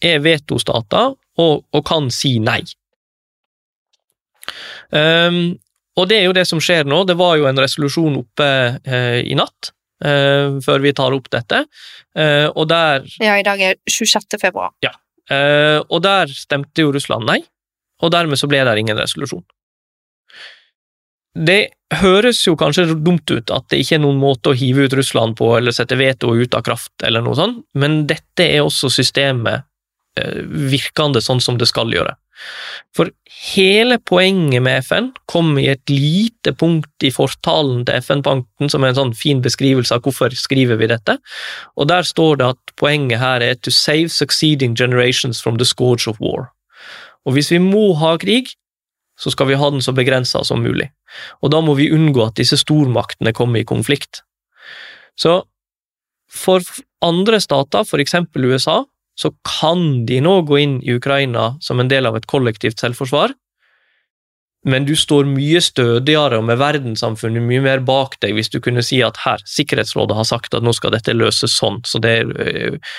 [0.00, 2.62] er vetostater og, og kan si nei.
[4.90, 5.58] Um,
[5.98, 7.02] og det er jo det som skjer nå.
[7.08, 9.72] Det var jo en resolusjon oppe uh, i natt,
[10.04, 11.64] uh, før vi tar opp dette,
[12.18, 14.40] uh, og der Ja, i dag er 26.
[14.40, 14.74] februar.
[14.84, 14.94] Ja.
[15.30, 17.38] og der stemte jo Russland nei,
[18.02, 19.44] og dermed så ble det ingen resolusjon.
[21.34, 21.60] Det
[22.00, 25.36] høres jo kanskje dumt ut at det ikke er noen måte å hive ut Russland
[25.38, 29.66] på eller sette veto ut av kraft, eller noe sånt, men dette er også systemet
[30.18, 32.16] eh, virkende sånn som det skal gjøre.
[32.96, 33.10] For
[33.52, 38.92] hele poenget med FN kom i et lite punkt i fortalen til FN-pakten, som er
[38.92, 41.18] en sånn fin beskrivelse av hvorfor skriver vi dette,
[41.76, 46.08] og der står det at poenget her er to save succeeding generations from the scourge
[46.10, 46.48] of war.
[47.28, 48.54] Og hvis vi må ha krig,
[49.20, 50.88] så skal vi ha den så begrensa som mulig.
[51.44, 54.22] Og da må vi unngå at disse stormaktene kommer i konflikt.
[55.18, 55.42] Så
[56.30, 56.64] for
[57.04, 58.84] andre stater, for eksempel USA,
[59.18, 63.34] så kan de nå gå inn i Ukraina som en del av et kollektivt selvforsvar,
[64.68, 68.84] men du står mye stødigere og med verdenssamfunnet mye mer bak deg hvis du kunne
[68.84, 72.28] si at her, Sikkerhetsrådet har sagt at nå skal dette løses sånn, så det er
[72.28, 72.98] uh,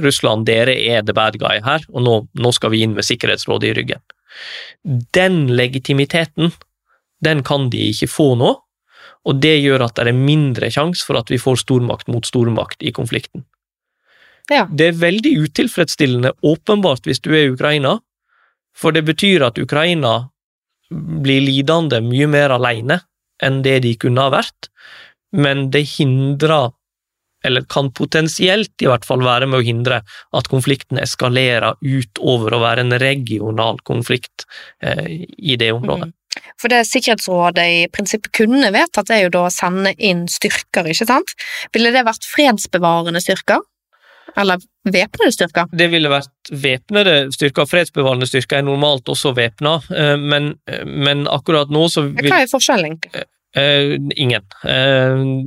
[0.00, 3.68] Russland, dere er the bad guy her, og nå, nå skal vi inn med Sikkerhetsrådet
[3.68, 4.04] i ryggen.
[5.14, 6.52] Den legitimiteten,
[7.22, 8.52] den kan de ikke få nå,
[9.22, 12.82] og det gjør at det er mindre sjanse for at vi får stormakt mot stormakt
[12.82, 13.44] i konflikten.
[14.50, 14.66] Ja.
[14.66, 18.00] Det er veldig utilfredsstillende, åpenbart, hvis du er i Ukraina,
[18.74, 20.16] for det betyr at Ukraina
[20.90, 22.98] blir lidende mye mer alene
[23.42, 24.68] enn det de kunne ha vært,
[25.32, 26.72] men det hindrer
[27.44, 30.02] eller kan potensielt i hvert fall være med å hindre
[30.36, 34.46] at konflikten eskalerer utover å være en regional konflikt
[34.84, 36.12] eh, i det området.
[36.12, 36.18] Mm.
[36.60, 41.08] For det Sikkerhetsrådet i prinsippet kunne vedtatt, er jo da å sende inn styrker, ikke
[41.08, 41.34] sant?
[41.74, 43.60] Ville det vært fredsbevarende styrker?
[44.38, 45.68] Eller væpnede styrker?
[45.76, 47.68] Det ville vært væpnede styrker.
[47.68, 52.42] Fredsbevarende styrker er normalt også væpna, eh, men, eh, men, akkurat nå så vil Hva
[52.42, 52.98] er forskjellen?
[53.52, 54.46] Uh, ingen.
[54.64, 55.44] Uh,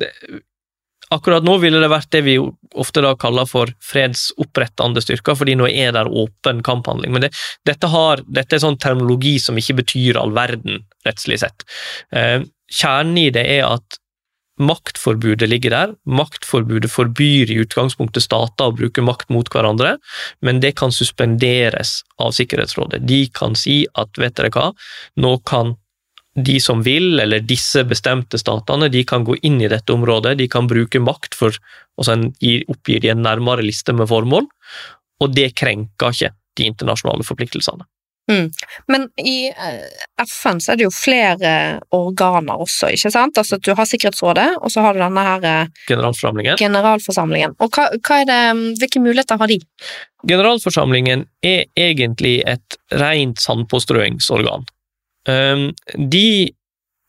[1.14, 2.38] Akkurat nå ville det vært det vi
[2.76, 7.14] ofte da kaller for fredsopprettende styrker, fordi nå er det åpen kamphandling.
[7.14, 7.32] Men det,
[7.68, 11.68] dette, har, dette, er sånn terminologi som ikke betyr all verden, rettslig sett.
[12.16, 12.42] Eh,
[12.74, 14.00] kjernen i det er at
[14.56, 15.94] maktforbudet ligger der.
[16.08, 19.98] Maktforbudet forbyr i utgangspunktet stater å bruke makt mot hverandre,
[20.46, 23.04] men det kan suspenderes av Sikkerhetsrådet.
[23.08, 24.70] De kan si at vet dere hva,
[25.20, 25.76] nå kan
[26.36, 30.50] de som vil, eller disse bestemte statene, de kan gå inn i dette området, de
[30.52, 31.56] kan bruke makt for
[31.96, 34.48] og så oppgir de en nærmere liste med formål,
[35.24, 37.88] og det krenker ikke de internasjonale forpliktelsene.
[38.32, 38.50] Mm.
[38.90, 41.52] Men i eh, FN så er det jo flere
[41.94, 43.38] organer også, ikke sant?
[43.38, 46.58] Altså Du har Sikkerhetsrådet, og så har du denne her eh, Generalforsamlingen.
[46.58, 47.54] Generalforsamlingen.
[47.62, 48.40] Og hva, hva det,
[48.82, 49.60] hvilke muligheter har de?
[50.26, 54.66] Generalforsamlingen er egentlig et rent sandpåstrøingsorgan.
[55.30, 56.54] Ehm, de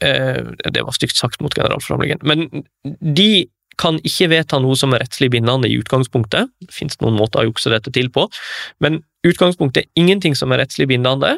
[0.04, 2.66] eh, Det var stygt sagt mot generalforsamlingen, men
[3.00, 3.46] de
[3.80, 6.48] kan ikke vedta noe som er rettslig bindende i utgangspunktet.
[6.64, 8.24] Det finnes noen måter å jukse dette til på,
[8.80, 11.34] men utgangspunktet er ingenting som er rettslig bindende,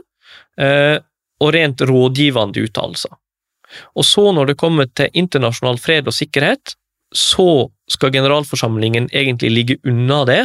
[0.59, 0.99] eh,
[1.43, 3.15] og rent rådgivende uttalelser.
[3.99, 6.75] Og så, når det kommer til internasjonal fred og sikkerhet,
[7.15, 10.43] så skal generalforsamlingen egentlig ligge unna det,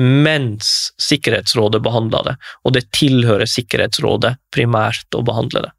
[0.00, 5.72] mens Sikkerhetsrådet behandla det, og det tilhører Sikkerhetsrådet primært å behandle det.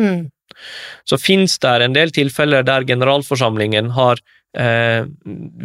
[0.00, 0.24] Mm.
[1.08, 4.20] Så finnes det en del tilfeller der generalforsamlingen har
[4.58, 5.04] eh,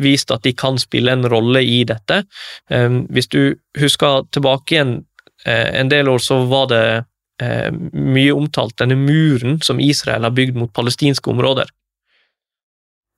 [0.03, 2.23] vist at de kan spille en rolle i dette.
[2.69, 4.97] Eh, hvis du husker tilbake igjen
[5.45, 6.85] eh, en del år, så var det
[7.43, 11.71] eh, mye omtalt denne muren som Israel har bygd mot palestinske områder.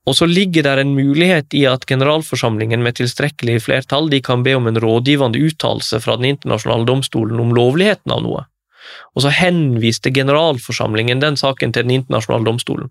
[0.03, 4.55] Og så ligger der en mulighet i at generalforsamlingen med tilstrekkelig flertall de kan be
[4.57, 8.43] om en rådgivende uttalelse fra Den internasjonale domstolen om lovligheten av noe.
[9.13, 12.89] Og så henviste generalforsamlingen den saken til Den internasjonale domstolen.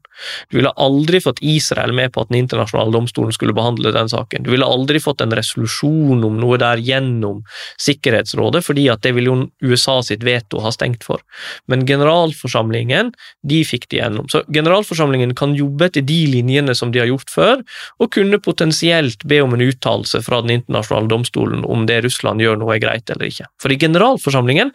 [0.51, 4.45] Du ville aldri fått Israel med på at Den internasjonale domstolen skulle behandle den saken.
[4.45, 7.43] Du ville aldri fått en resolusjon om noe der gjennom
[7.80, 11.22] Sikkerhetsrådet, fordi at det ville jo USA sitt veto ha stengt for.
[11.70, 13.12] Men generalforsamlingen,
[13.49, 14.28] de fikk det gjennom.
[14.32, 17.64] Så generalforsamlingen kan jobbe etter de linjene som de har gjort før,
[17.99, 22.61] og kunne potensielt be om en uttalelse fra Den internasjonale domstolen om det Russland gjør
[22.61, 23.49] nå er greit eller ikke.
[23.62, 24.72] For i generalforsamlingen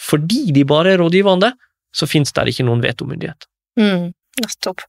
[0.00, 1.52] fordi de bare er rådgivende,
[1.94, 3.48] så finnes det ikke noen vetomyndighet.
[3.80, 4.12] Mm,
[4.42, 4.84] nettopp.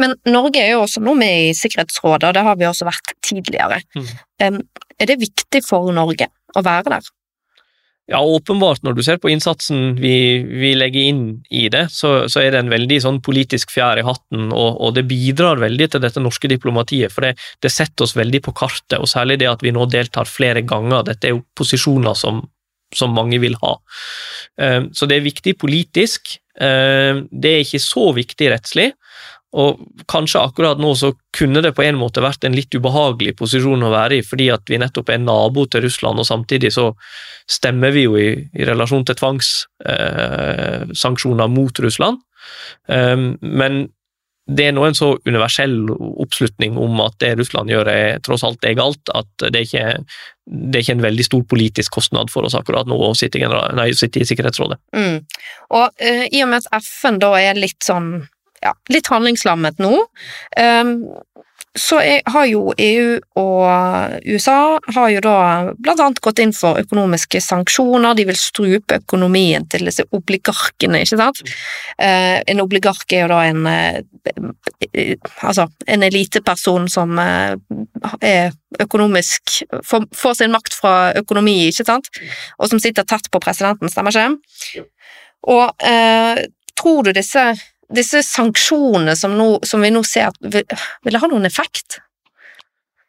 [0.00, 3.14] Men Norge er jo også nå med i Sikkerhetsrådet, og det har vi også vært
[3.24, 3.82] tidligere.
[3.96, 4.60] Mm.
[4.98, 7.14] Er det viktig for Norge å være der?
[8.08, 12.40] Ja, åpenbart, når du ser på innsatsen vi, vi legger inn i det, så, så,
[12.40, 16.00] er det en veldig sånn politisk fjær i hatten, og, og, det bidrar veldig til
[16.00, 19.64] dette norske diplomatiet, for det, det, setter oss veldig på kartet, og særlig det at
[19.64, 21.04] vi nå deltar flere ganger.
[21.10, 22.40] Dette er jo posisjoner som,
[22.94, 23.72] som mange vil ha.
[24.60, 26.20] Eh, så det er viktig politisk.
[26.60, 28.92] Eh, det er ikke så viktig rettslig.
[29.58, 29.68] Og
[30.12, 33.94] kanskje akkurat nå så kunne det på en måte vært en litt ubehagelig posisjon å
[33.94, 36.86] være i, fordi at vi nettopp er nabo til Russland, og samtidig så
[37.48, 42.16] stemmer vi jo i, i relasjon til tvangssanksjoner eh, mot Russland.
[42.88, 43.88] men
[44.48, 48.64] det er nå en så universell oppslutning om at det Russland gjør er tross alt
[48.64, 49.86] er galt, at det er ikke
[50.48, 53.42] det er ikke en veldig stor politisk kostnad for oss akkurat nå å sitte,
[53.76, 54.78] nei, sitte i Sikkerhetsrådet.
[54.96, 55.18] Mm.
[55.76, 58.14] Og uh, i og med at FN da er litt sånn
[58.64, 60.94] ja, litt handlingslammet nå, um,
[61.78, 65.36] så er, har jo EU og USA har jo da
[65.76, 71.20] blant annet gått inn for økonomiske sanksjoner, de vil strupe økonomien til disse obligarkene, ikke
[71.20, 71.42] sant.
[71.98, 77.54] Eh, en obligark er jo da en eh, altså en eliteperson som eh,
[78.20, 78.52] er
[78.82, 82.10] økonomisk får, får, sin makt fra økonomi, ikke sant,
[82.58, 84.86] og som sitter tett på presidenten, stemmer ikke?
[85.48, 86.46] Og eh,
[86.78, 87.50] tror du disse
[87.94, 90.64] disse sanksjonene som, nå, som, vi nå ser, vil,
[91.04, 92.00] vil det ha noen effekt?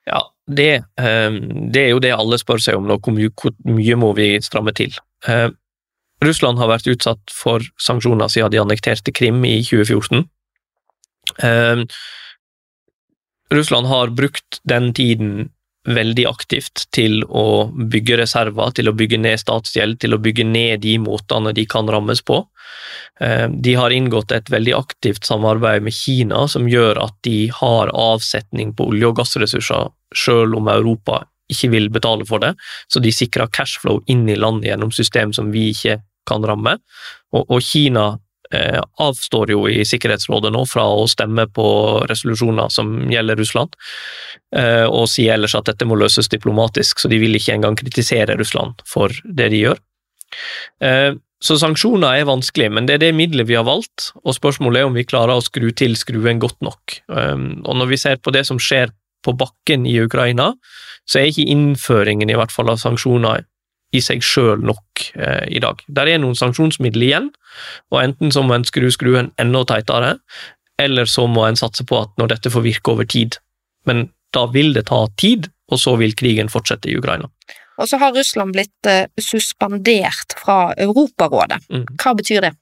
[0.07, 1.39] Ja, det, ehm,
[1.73, 4.31] det, er jo det alle spør seg om nå, hvor mye, hvor mye må vi
[4.43, 4.95] stramme til?
[5.29, 5.57] Ehm,
[6.23, 10.25] Russland har vært utsatt for sanksjoner siden de annekterte Krim i 2014.
[11.45, 11.85] Ehm,
[13.53, 15.49] Russland har brukt den tiden
[15.87, 20.83] veldig aktivt til å bygge reserver, til å bygge ned statsgjeld, til å bygge ned
[20.83, 22.41] de måtene de kan rammes på.
[23.21, 27.93] Eh, de har inngått et veldig aktivt samarbeid med Kina som gjør at de har
[27.95, 32.53] avsetning på olje- og gassressurser, selv om Europa ikke vil betale for det,
[32.91, 35.97] så de sikrer cashflow inn i landet gjennom system som vi ikke
[36.29, 36.75] kan ramme.
[37.33, 38.11] Og, og Kina
[38.97, 41.67] avstår jo i Sikkerhetsrådet nå fra å stemme på
[42.09, 43.75] resolusjoner som gjelder Russland,
[44.55, 48.37] eh, og sier ellers at dette må løses diplomatisk, så de vil ikke engang kritisere
[48.39, 49.81] Russland for det de gjør.
[50.81, 54.81] Eh, så sanksjoner er vanskelig, men det er det middelet vi har valgt, og spørsmålet
[54.81, 56.97] er om vi klarer å skru til skruen godt nok.
[57.07, 58.91] Og når vi ser på det som skjer
[59.23, 60.49] på bakken i Ukraina,
[61.07, 63.45] så er ikke innføringen i hvert fall av sanksjoner
[63.95, 65.81] i seg sjøl nok eh, i dag.
[65.87, 67.29] Der er noen sanksjonsmidler igjen,
[67.93, 70.17] og enten så må en skru skruen enda teitere,
[70.79, 73.39] eller så må en satse på at når dette får virke over tid.
[73.89, 77.29] Men da vil det ta tid, og så vil krigen fortsette i Ukraina.
[77.79, 81.61] Og så har Russland blitt eh, suspendert fra Europarådet.
[81.71, 81.85] Mm.
[81.99, 82.53] Hva betyr det?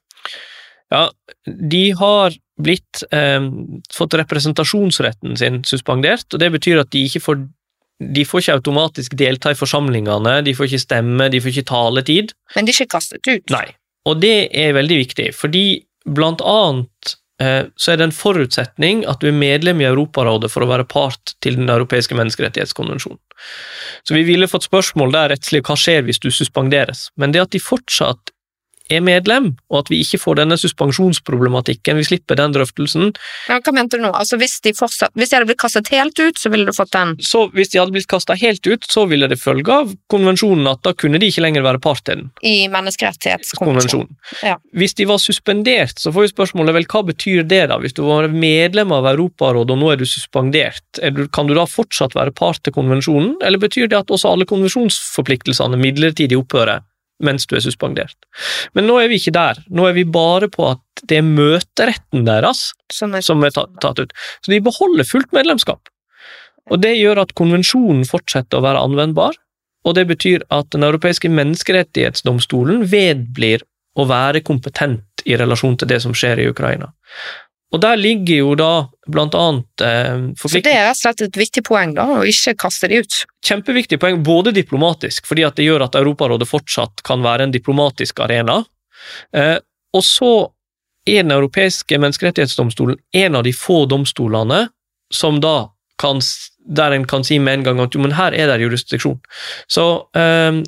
[0.92, 1.08] Ja,
[1.44, 3.48] de har blitt eh,
[3.94, 7.42] fått representasjonsretten sin suspendert, og det betyr at de ikke får
[7.98, 12.34] de får ikke automatisk delta i forsamlingene, de får ikke stemme, de får ikke taletid.
[12.54, 13.54] Men de er ikke kastet ut?
[13.54, 13.66] Nei,
[14.06, 15.64] og det er veldig viktig, fordi
[16.08, 20.64] blant annet eh, så er det en forutsetning at du er medlem i Europarådet for
[20.64, 23.20] å være part til Den europeiske menneskerettighetskonvensjonen.
[24.06, 27.54] Så vi ville fått spørsmål der rettslig hva skjer hvis du suspenderes, men det at
[27.54, 28.32] de fortsatt
[28.88, 31.98] er medlem, og at vi ikke får denne suspensjonsproblematikken.
[32.00, 33.12] Vi slipper den drøftelsen.
[33.50, 34.12] Ja, hva mente du nå?
[34.16, 36.92] Altså, hvis de, fortsatt, hvis de hadde blitt kastet helt ut, så ville du fått
[36.96, 40.70] den Så hvis de hadde blitt kasta helt ut, så ville det følge av konvensjonen
[40.70, 42.30] at da kunne de ikke lenger være part til den.
[42.42, 44.10] i menneskerettighetskonvensjonen.
[44.46, 44.56] Ja.
[44.76, 47.78] Hvis de var suspendert, så får vi spørsmålet vel, hva betyr det da?
[47.82, 51.54] Hvis du var medlem av Europarådet og nå er du suspendert, er du, kan du
[51.58, 56.84] da fortsatt være part til konvensjonen, eller betyr det at også alle konvensjonsforpliktelsene midlertidig opphører
[57.24, 58.16] mens du er suspendert?
[58.76, 59.60] Men nå er vi ikke der.
[59.68, 64.00] Nå er vi bare på at det er møteretten deres Som er, som er tatt
[64.00, 64.14] ut.
[64.42, 65.90] Så de beholder fullt medlemskap.
[66.68, 69.36] Og det gjør at konvensjonen fortsetter å være anvendbar,
[69.86, 73.64] og det betyr at Den europeiske menneskerettighetsdomstolen vedblir
[73.98, 76.90] å være kompetent i relasjon til det som skjer i Ukraina.
[77.68, 78.72] Og der ligger jo da
[79.12, 82.56] blant annet eh, så det er rett og slett et viktig poeng, da, å ikke
[82.64, 83.18] kaste de ut.
[83.44, 88.22] Kjempeviktig poeng, både diplomatisk, fordi at det gjør at Europarådet fortsatt kan være en diplomatisk
[88.24, 88.62] arena,
[89.36, 89.58] eh,
[89.92, 90.32] og så
[91.08, 94.66] er Den europeiske menneskerettighetsdomstolen en av de få domstolene
[95.08, 96.20] som da kan,
[96.68, 99.16] der en kan si med en gang at jo, men her er det jurisdiksjon.
[99.72, 99.86] Så
[100.18, 100.60] eh,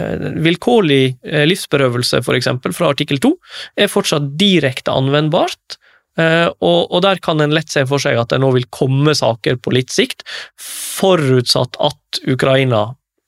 [0.00, 3.34] eh, vilkårlig eh, livsberøvelse, eksempel, fra artikkel 2,
[3.76, 5.78] er fortsatt direkte anvendbart.
[6.18, 9.56] Eh, og, der kan en lett se for seg at det nå vil komme saker
[9.64, 10.26] på litt sikt,
[10.60, 12.84] forutsatt at Ukraina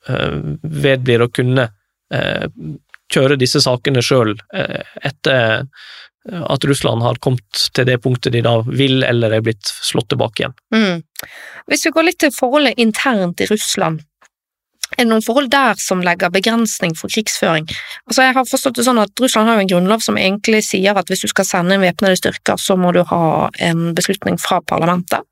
[0.09, 1.71] eh, vedblir å kunne
[2.13, 2.47] eh,
[3.15, 4.33] kjøre disse sakene sjøl
[5.05, 5.67] etter
[6.25, 10.41] at Russland har kommet til det punktet de da vil eller er blitt slått tilbake
[10.41, 10.55] igjen.
[10.73, 11.29] Mm.
[11.69, 14.01] Hvis vi går litt til forholdet internt i Russland,
[14.95, 17.69] er det noen forhold der som legger begrensning for krigsføring?
[18.09, 20.97] Altså, jeg har forstått det sånn at Russland har jo en grunnlov som egentlig sier
[20.99, 24.61] at hvis du skal sende inn væpnede styrker, så må du ha en beslutning fra
[24.65, 25.27] parlamentet.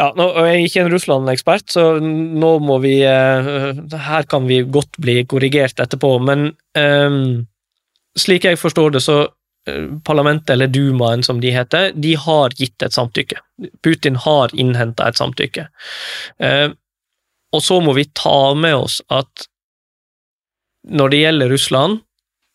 [0.00, 3.50] Ja, nå er ikke en Russland-ekspert, så nå må vi eh,
[4.06, 7.18] Her kan vi godt bli korrigert etterpå, men eh,
[8.16, 9.18] slik jeg forstår det, så
[9.68, 13.42] eh, Parlamentet, eller Dumaen som de heter, de har gitt et samtykke.
[13.84, 15.68] Putin har innhenta et samtykke.
[17.52, 19.46] Og så må vi ta med oss at
[20.88, 22.00] når det gjelder Russland,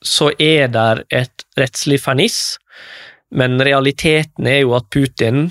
[0.04, 2.58] så er det et rettslig ferniss,
[3.34, 5.48] men realiteten er jo at Putin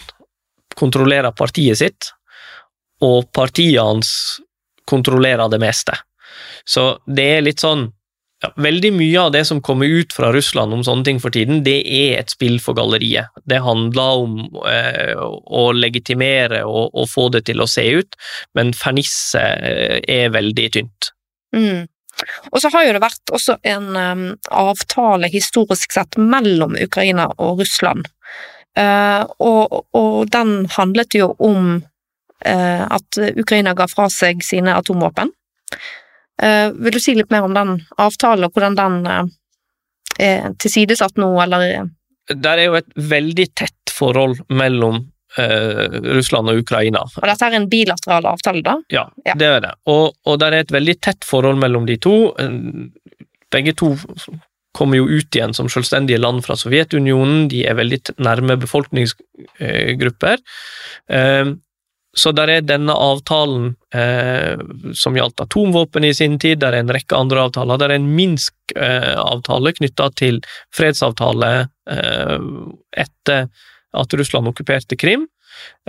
[0.76, 2.10] kontrollerer partiet sitt,
[3.02, 4.10] og partiet hans
[4.88, 5.96] kontrollerer det meste.
[6.64, 7.88] Så det er litt sånn
[8.44, 11.62] ja, Veldig mye av det som kommer ut fra Russland om sånne ting for tiden,
[11.64, 13.32] det er et spill for galleriet.
[13.48, 18.18] Det handler om eh, å legitimere og, og få det til å se ut,
[18.58, 21.12] men fernisset eh, er veldig tynt.
[21.56, 21.86] Mm.
[22.52, 27.60] Og så har jo det vært også en um, avtale historisk sett mellom Ukraina og
[27.60, 28.08] Russland.
[28.76, 35.32] uh, og, og den handlet jo om uh, at Ukraina ga fra seg sine atomvåpen.
[36.42, 39.28] Eh, vil du si litt mer om den avtalen, og hvordan den eh,
[40.20, 41.88] er tilsidesatt nå, eller
[42.28, 44.98] Der er jo et veldig tett forhold mellom
[45.38, 47.04] eh, Russland og Ukraina.
[47.16, 48.76] Og dette er en bilateral avtale, da?
[48.92, 49.34] Ja, Ja.
[49.34, 49.72] det er det.
[49.86, 52.34] Og, og der er et veldig tett forhold mellom de to.
[53.52, 53.94] Begge to
[54.76, 60.42] kommer jo ut igjen som selvstendige land fra Sovjetunionen, de er veldig nærme befolkningsgrupper.
[61.08, 61.54] Eh,
[62.16, 64.56] Så der er denne avtalen eh,
[64.96, 67.80] som gjaldt atomvåpen i sin tid, der er en rekke andre avtaler.
[67.80, 70.40] Der er en Minsk-avtale knytta til
[70.74, 71.50] fredsavtale
[71.92, 72.38] eh,
[73.04, 73.50] etter
[73.96, 75.28] at Russland okkuperte Krim.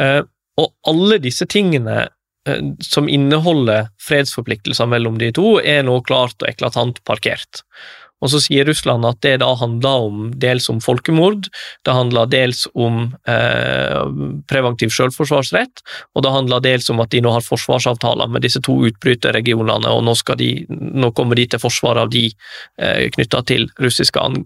[0.01, 0.21] Eh,
[0.57, 2.09] og alle disse tingene
[2.47, 7.63] eh, som inneholder fredsforpliktelser mellom de to, er nå klart og eklatant parkert.
[8.23, 11.49] Og så sier Russland at det da handler om dels om folkemord,
[11.85, 14.01] det handler dels om eh,
[14.49, 15.83] preventiv selvforsvarsrett,
[16.15, 20.03] og det handler dels om at de nå har forsvarsavtaler med disse to utbryterregionene, og
[20.07, 22.25] nå, de, nå kommer de til forsvar av de
[22.81, 23.69] eh, knytta til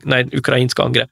[0.03, 1.11] nei, ukrainske angrep.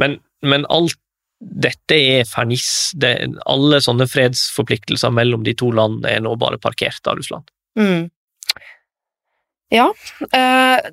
[0.00, 0.98] Men, men alt
[1.38, 2.92] dette er ferniss.
[2.98, 3.12] Det,
[3.46, 7.46] alle sånne fredsforpliktelser mellom de to landene er nå bare parkert av Russland.
[7.78, 8.08] Mm.
[9.70, 9.86] Ja.
[10.34, 10.90] Eh,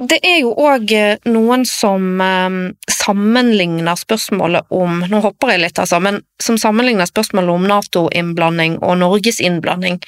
[0.00, 0.92] det er jo òg
[1.28, 2.54] noen som eh,
[2.88, 8.98] sammenligner spørsmålet om Nå hopper jeg litt, altså, men som sammenligner spørsmålet om Nato-innblanding og
[9.02, 10.00] Norges innblanding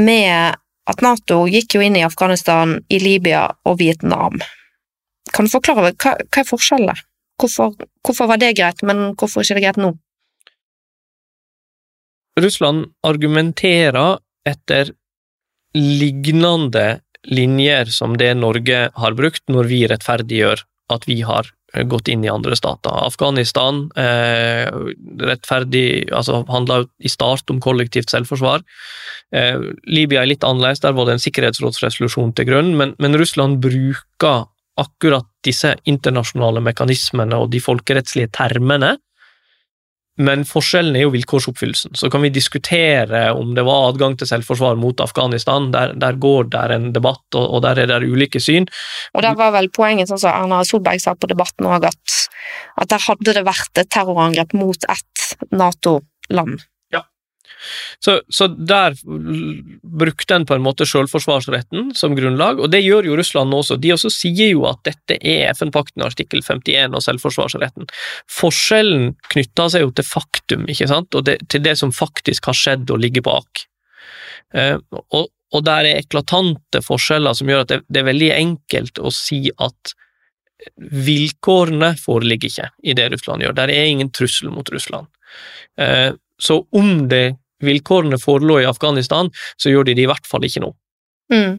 [0.00, 0.56] med
[0.90, 4.40] at Nato gikk jo inn i Afghanistan, i Libya og Vietnam.
[5.30, 7.02] Kan du forklare hva, hva er forskjellen?
[7.40, 9.94] Hvorfor, hvorfor var det greit, men hvorfor ikke det greit nå?
[12.40, 14.18] Russland argumenterer
[14.48, 14.92] etter
[15.76, 21.48] lignende linjer som det Norge har brukt når vi rettferdiggjør at vi har
[21.86, 22.90] gått inn i andre stater.
[22.90, 24.66] Afghanistan eh,
[25.22, 28.64] rettferdig, altså handla i start om kollektivt selvforsvar.
[29.36, 33.60] Eh, Libya er litt annerledes, der var det en sikkerhetsrådsresolusjon til grunn, men, men Russland
[33.62, 34.48] bruker
[34.80, 38.96] akkurat disse internasjonale mekanismene og de folkerettslige termene
[40.20, 41.96] men forskjellen er jo vilkårsoppfyllelsen.
[41.96, 45.70] Så kan vi diskutere om det var adgang til selvforsvar mot Afghanistan.
[45.74, 48.68] Der, der går det en debatt, og, og, der er det ulike syn.
[49.14, 52.18] Og der var vel poenget, sånn som Erna Solberg sa på debatten òg, at,
[52.82, 56.66] at der hadde det vært et terrorangrep mot ett Nato-land.
[58.00, 58.96] Så, så, der
[59.82, 63.76] brukte en på en måte selvforsvarsretten som grunnlag, og det gjør jo Russland også.
[63.80, 67.90] De også sier jo at dette er FN-pakten artikkel 51 og selvforsvarsretten.
[68.40, 72.56] Forskjellen knytter seg jo til faktum, ikke sant, og det, til det som faktisk har
[72.56, 73.66] skjedd og ligger bak.
[74.56, 79.02] Eh, og, og, der er eklatante forskjeller som gjør at det, det er veldig enkelt
[79.02, 79.94] å si at
[80.76, 83.56] vilkårene foreligger ikke i det Russland gjør.
[83.56, 85.08] Der er ingen trussel mot Russland.
[85.80, 90.46] Eh, så om det vilkårene forelå i Afghanistan, så gjør de det i hvert fall
[90.46, 90.72] ikke nå.
[91.32, 91.58] Mm.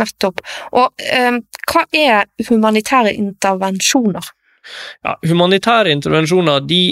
[0.00, 0.40] Nettopp.
[0.78, 4.32] Og eh, hva er humanitære intervensjoner?
[5.04, 6.82] Ja, humanitære intervensjoner de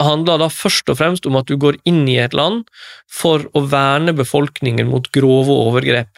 [0.00, 2.64] handler da først og fremst om at du går inn i et land
[3.10, 6.16] for å verne befolkningen mot grove overgrep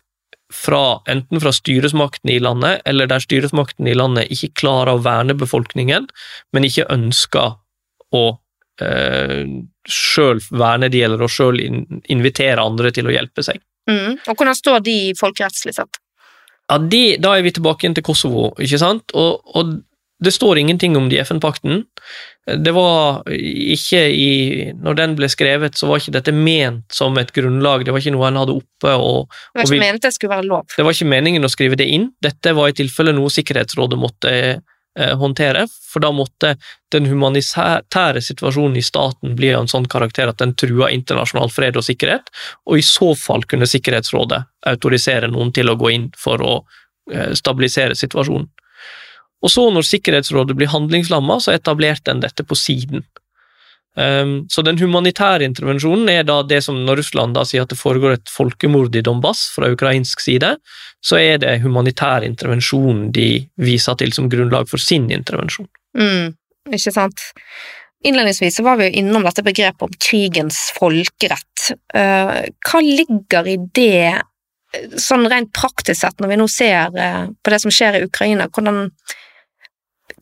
[0.52, 5.36] fra, enten fra styresmakten i landet, eller der styresmakten i landet ikke klarer å verne
[5.38, 6.08] befolkningen,
[6.52, 7.56] men ikke ønsker
[8.12, 8.24] å
[8.84, 9.46] eh,
[9.88, 13.60] sjøl verne de, eller å sjøl invitere andre til å hjelpe seg.
[13.90, 14.18] Mm.
[14.28, 15.98] Og hvordan står de folkerettslig sett?
[16.70, 19.14] Ja, de, Da er vi tilbake igjen til Kosovo, ikke sant?
[19.18, 19.80] Og, og
[20.22, 21.82] det står ingenting om det i FN-pakten.
[22.62, 24.30] Det var ikke i
[24.82, 28.14] Når den ble skrevet, så var ikke dette ment som et grunnlag, det var ikke
[28.14, 30.66] noe en hadde oppe og Det var ikke ment det skulle være lov?
[30.76, 32.10] Det var ikke meningen å skrive det inn.
[32.22, 34.32] Dette var i tilfelle noe Sikkerhetsrådet måtte
[34.98, 36.54] håndtere, for da måtte
[36.92, 41.78] den humanitære situasjonen i staten bli av en sånn karakter at den trua internasjonal fred
[41.80, 42.28] og sikkerhet,
[42.68, 46.52] og i så fall kunne Sikkerhetsrådet autorisere noen til å gå inn for å
[47.12, 48.50] eh, stabilisere situasjonen.
[49.42, 53.02] Og så, når Sikkerhetsrådet blir handlingslamma, så etablerte en dette på siden.
[53.92, 57.76] Um, så den humanitære intervensjonen er da det som når Russland da sier at det
[57.76, 60.54] foregår et folkemord i Donbass fra ukrainsk side,
[61.04, 65.68] så er det humanitær intervensjon de viser til som grunnlag for sin intervensjon.
[65.98, 66.32] Mm,
[66.72, 67.26] ikke sant.
[68.02, 71.68] Innledningsvis så var vi jo innom dette begrepet om krigens folkerett.
[71.92, 74.22] Uh, hva ligger i det,
[74.96, 78.48] sånn rent praktisk sett, når vi nå ser uh, på det som skjer i Ukraina?
[78.48, 78.86] Hvordan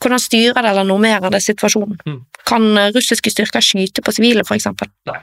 [0.01, 1.99] hvordan styrer det eller normerer det situasjonen?
[2.07, 2.21] Mm.
[2.49, 4.91] Kan eh, russiske styrker skyte på sivile, eksempel?
[5.11, 5.21] Nei.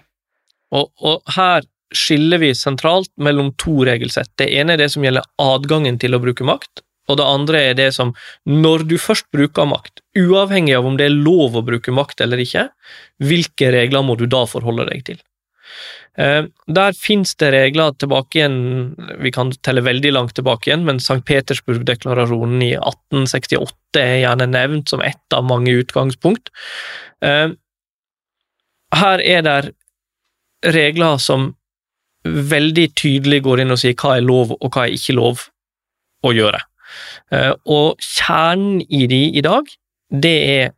[0.75, 1.65] Og, og, her
[1.95, 4.33] skiller vi sentralt mellom to regelsett.
[4.39, 7.77] Det ene er det som gjelder adgangen til å bruke makt, og det andre er
[7.79, 8.11] det som,
[8.43, 12.43] når du først bruker makt, uavhengig av om det er lov å bruke makt eller
[12.43, 12.67] ikke,
[13.23, 15.21] hvilke regler må du da forholde deg til?
[16.17, 18.57] Eh, der finnes det regler tilbake igjen,
[19.21, 21.21] vi kan telle veldig langt tilbake igjen, men St.
[21.27, 26.49] Petersburg-deklarasjonen i 1868 er gjerne nevnt som ett av mange utgangspunkt.
[27.21, 27.53] Eh,
[28.97, 29.59] her er det
[30.73, 31.51] regler som
[32.25, 35.45] veldig tydelig går inn og sier hva er lov og hva er ikke lov
[36.25, 36.63] å gjøre.
[37.29, 39.69] Eh, og kjernen i de i dag,
[40.09, 40.73] det er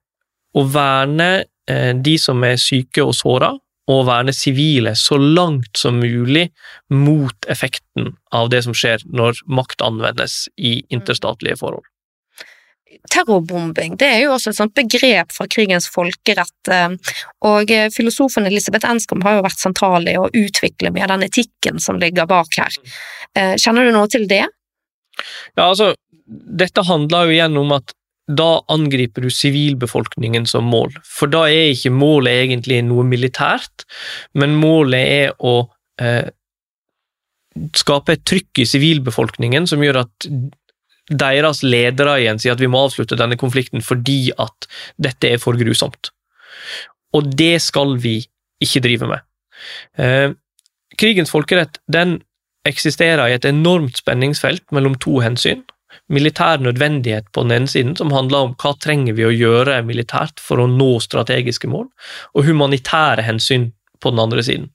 [0.58, 3.52] å verne de som er syke og såra,
[3.90, 6.50] å verne sivile så langt som mulig
[6.94, 11.88] mot effekten av det som skjer når makt anvendes i interstatlige forhold.
[13.10, 17.16] Terrorbombing det er jo også et sånt begrep fra krigens folkerett, eh,
[17.46, 21.82] og eh, filosofen Elisabeth Enskom har jo vært sentral i å utvikle med den etikken
[21.82, 22.80] som ligger bak her.
[23.38, 24.46] Eh, kjenner du noe til det?
[25.56, 25.94] Ja, altså,
[26.30, 27.94] dette handler jo igjen om at
[28.30, 30.94] da angriper du sivilbefolkningen som mål.
[31.06, 33.88] For da er ikke målet egentlig noe militært,
[34.38, 35.56] men målet er å
[36.02, 36.30] eh,
[37.80, 40.30] skape et trykk i sivilbefolkningen som gjør at
[41.10, 44.70] deres ledere igjen sier at vi må avslutte denne konflikten fordi at
[45.02, 46.12] dette er for grusomt.
[47.18, 48.20] Og det skal vi
[48.62, 49.26] ikke drive med.
[49.98, 50.30] Eh,
[51.00, 52.20] krigens folkerett den
[52.68, 55.64] eksisterer i et enormt spenningsfelt mellom to hensyn
[56.12, 60.42] militær nødvendighet på den ene siden, som handler om hva trenger vi å gjøre militært
[60.44, 61.88] for å nå strategiske mål,
[62.36, 64.70] og humanitære hensyn på den andre siden.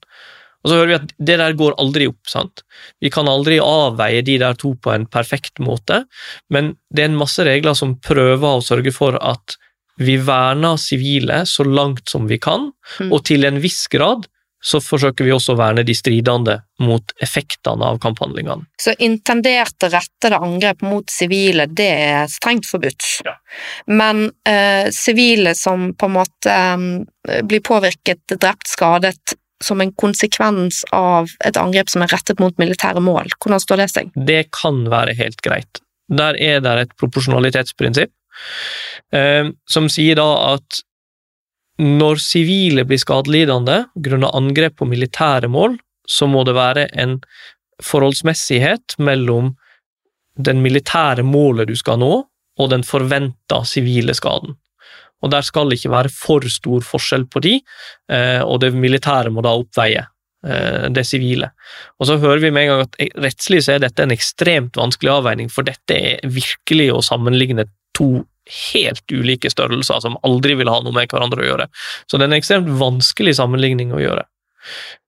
[0.65, 2.23] Og så hører vi at det der går aldri opp.
[2.25, 2.63] sant?
[3.01, 6.03] Vi kan aldri avveie de der to på en perfekt måte,
[6.49, 9.59] men det er en masse regler som prøver å sørge for at
[10.01, 13.13] vi verner sivile så langt som vi kan, mm.
[13.13, 14.25] og til en viss grad
[14.65, 18.65] så forsøker vi også å verne de stridende mot effektene av kamphandlingene.
[18.81, 23.05] Så intenderte rettede angrep mot sivile, det er strengt forbudt.
[23.27, 23.35] Ja.
[23.93, 30.81] Men eh, sivile som på en måte eh, blir påvirket, drept, skadet som en konsekvens
[30.95, 34.11] av et angrep som er rettet mot militære mål, hvordan står det seg?
[34.17, 35.81] Det kan være helt greit.
[36.09, 38.11] Der er det et proporsjonalitetsprinsipp
[39.13, 40.81] eh, som sier da at
[41.81, 45.75] når sivile blir skadelidende grunnet angrep på militære mål,
[46.07, 47.17] så må det være en
[47.83, 49.55] forholdsmessighet mellom
[50.35, 52.13] den militære målet du skal nå,
[52.55, 54.55] og den forventa sivile skaden.
[55.23, 57.55] Og der skal det ikke være for stor forskjell på de,
[58.11, 60.03] eh, og det militære må da oppveie
[60.45, 61.51] eh, det sivile.
[61.99, 65.15] Og så hører vi med en gang at rettslig så er dette en ekstremt vanskelig
[65.17, 68.25] avveining, for dette er virkelig å sammenligne to
[68.71, 71.69] helt ulike størrelser som aldri vil ha noe med hverandre å gjøre.
[72.05, 74.25] Så det er en ekstremt vanskelig sammenligning å gjøre.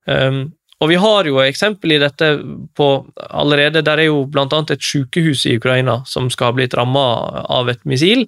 [0.09, 0.41] Um,
[0.77, 2.27] og vi har jo eksempel i dette
[2.77, 3.81] på allerede.
[3.85, 7.05] Der er jo annet et sykehus i Ukraina som skal ha blitt ramma
[7.49, 8.27] av et missil.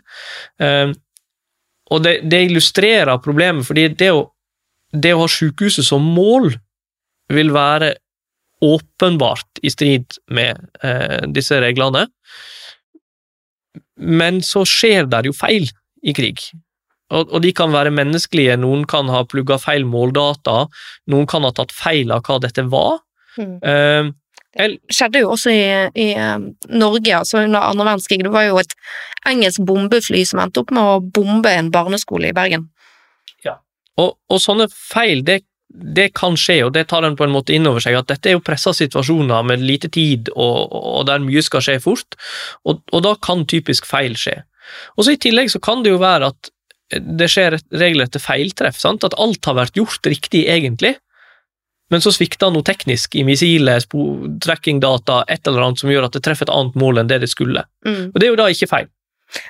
[0.58, 0.96] Um,
[1.90, 4.28] og det, det, illustrerer problemet, fordi det å,
[4.94, 6.52] det å ha sykehuset som mål
[7.34, 7.96] vil være
[8.66, 12.06] åpenbart i strid med eh, disse reglene.
[14.00, 15.70] Men så skjer det jo feil
[16.04, 16.42] i krig.
[17.10, 20.68] Og, og de kan være menneskelige, noen kan ha plugga feil måldata,
[21.10, 23.00] noen kan ha tatt feil av hva dette var.
[23.40, 23.56] Mm.
[23.66, 24.12] Uh,
[24.60, 25.64] det skjedde jo også i,
[25.98, 28.24] i um, Norge, altså under andre verdenskrig.
[28.26, 28.74] Det var jo et
[29.30, 32.68] engelsk bombefly som endte opp med å bombe en barneskole i Bergen.
[33.46, 33.60] Ja,
[34.02, 37.54] og, og sånne feil, det det kan skje, og det tar en på en måte
[37.54, 41.22] inn over seg, at dette er jo pressa situasjoner med lite tid, og, og der
[41.24, 42.18] mye skal skje fort,
[42.66, 44.40] og, og, da kan typisk feil skje.
[44.98, 46.50] Og så I tillegg så kan det jo være at
[46.90, 49.06] det skjer regelrette feiltreff, sant?
[49.06, 50.96] at alt har vært gjort riktig egentlig,
[51.90, 53.86] men så svikter noe teknisk i missilet,
[54.46, 57.30] trackingdata, et eller annet som gjør at det treffer et annet mål enn det det
[57.32, 57.66] skulle.
[57.86, 58.12] Mm.
[58.12, 58.90] Og Det er jo da ikke feil.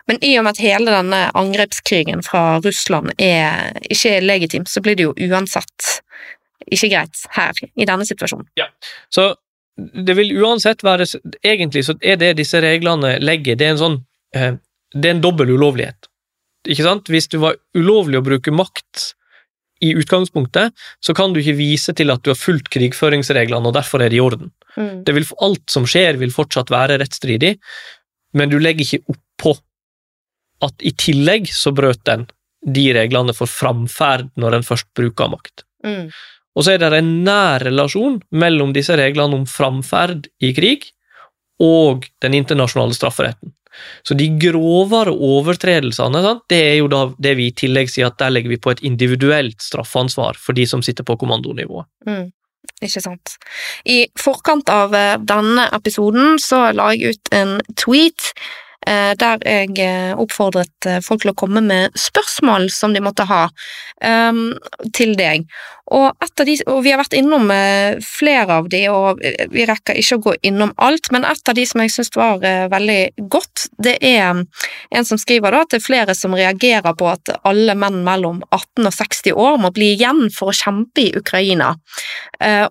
[0.07, 4.99] Men i og med at hele denne angrepskrigen fra Russland er, ikke legitim, så blir
[4.99, 5.99] det jo uansett
[6.67, 8.49] ikke greit her, i denne situasjonen.
[8.59, 8.67] Ja,
[9.13, 9.31] så
[9.79, 11.05] det vil uansett være
[11.39, 13.95] Egentlig så er det disse reglene legger, det er en sånn
[14.35, 14.57] eh,
[14.91, 16.09] Det er en dobbel ulovlighet.
[16.67, 17.07] Ikke sant?
[17.07, 19.13] Hvis du var ulovlig å bruke makt
[19.79, 24.03] i utgangspunktet, så kan du ikke vise til at du har fulgt krigføringsreglene, og derfor
[24.03, 24.51] er det i orden.
[24.75, 25.05] Mm.
[25.07, 27.53] Det vil, alt som skjer, vil fortsatt være rettsstridig,
[28.35, 29.55] men du legger ikke oppå
[30.67, 32.27] at i tillegg så brøt den
[32.67, 35.63] de reglene for framferd når en først bruker makt.
[35.87, 36.09] Mm.
[36.57, 40.89] Og så er det en nær relasjon mellom disse reglene om framferd i krig
[41.61, 43.53] og den internasjonale strafferetten.
[44.03, 48.17] Så de grovere overtredelsene, sant, det er jo da det vi i tillegg sier at
[48.19, 51.87] der legger vi på et individuelt straffansvar for de som sitter på kommandonivået.
[52.07, 52.27] Mm.
[52.83, 53.35] Ikke sant.
[53.87, 58.31] I forkant av eh, denne episoden så la jeg ut en tweet
[59.19, 63.47] der jeg eh, oppfordret eh, folk til å komme med spørsmål som de måtte ha
[64.05, 64.53] um,
[64.95, 65.45] til deg.
[65.89, 66.13] Og,
[66.45, 67.49] de, og, vi har vært innom
[68.05, 71.65] flere av de, og vi rekker ikke å gå innom alt, men et av de
[71.65, 72.37] som jeg syns var
[72.69, 74.43] veldig godt, det er
[74.93, 78.43] en som skriver da at det er flere som reagerer på at alle menn mellom
[78.51, 81.73] 18 og 60 år må bli igjen for å kjempe i Ukraina.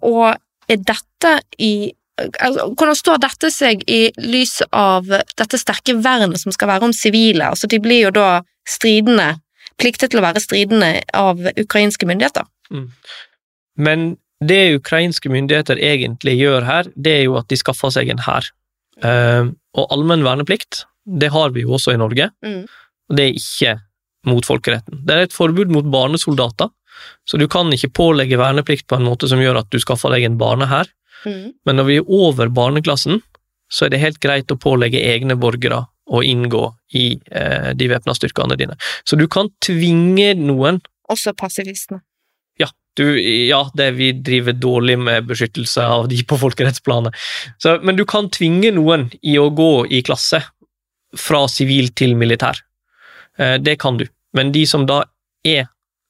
[0.07, 0.39] Og
[0.71, 6.55] er dette i altså, Hvordan står dette seg i lys av dette sterke vernet som
[6.55, 7.51] skal være om sivile?
[7.53, 8.29] Altså, de blir jo da
[8.69, 9.37] stridende,
[9.81, 12.47] pliktet til å være stridende av ukrainske myndigheter.
[12.75, 12.89] Mm.
[13.79, 14.09] Men
[14.45, 18.47] det ukrainske myndigheter egentlig gjør her, det er jo at de skaffer seg en hær.
[18.99, 22.64] Uh, og allmenn verneplikt, det har vi jo også i Norge, mm.
[23.14, 23.77] det er ikke
[24.29, 25.03] mot folkeretten.
[25.07, 26.71] Det er et forbud mot barnesoldater,
[27.29, 30.27] så du kan ikke pålegge verneplikt på en måte som gjør at du skaffer deg
[30.27, 30.91] en barnehær.
[31.29, 31.53] Mm.
[31.68, 33.22] Men når vi er over barneklassen,
[33.68, 36.64] så er det helt greit å pålegge egne borgere å inngå
[36.97, 38.76] i eh, de væpna styrkene dine.
[39.05, 42.03] Så du kan tvinge noen Også passivistene.
[42.61, 47.16] Ja, du, ja det, vi driver dårlig med beskyttelse av de på folkerettsplanet.
[47.61, 50.43] Så, men du kan tvinge noen i å gå i klasse
[51.16, 52.61] fra sivil til militær.
[53.39, 54.07] Eh, det kan du.
[54.37, 55.05] Men de som da
[55.47, 55.68] er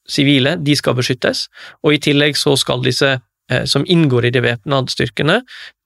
[0.08, 1.46] sivile, de skal beskyttes,
[1.84, 3.18] og i tillegg så skal disse
[3.64, 5.38] som inngår i de væpnede styrkene,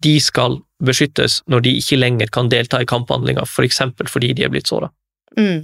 [0.02, 3.82] de skal beskyttes når de ikke lenger kan delta i kamphandlinger, f.eks.
[3.98, 4.90] For fordi de er blitt såra.
[5.38, 5.62] Mm.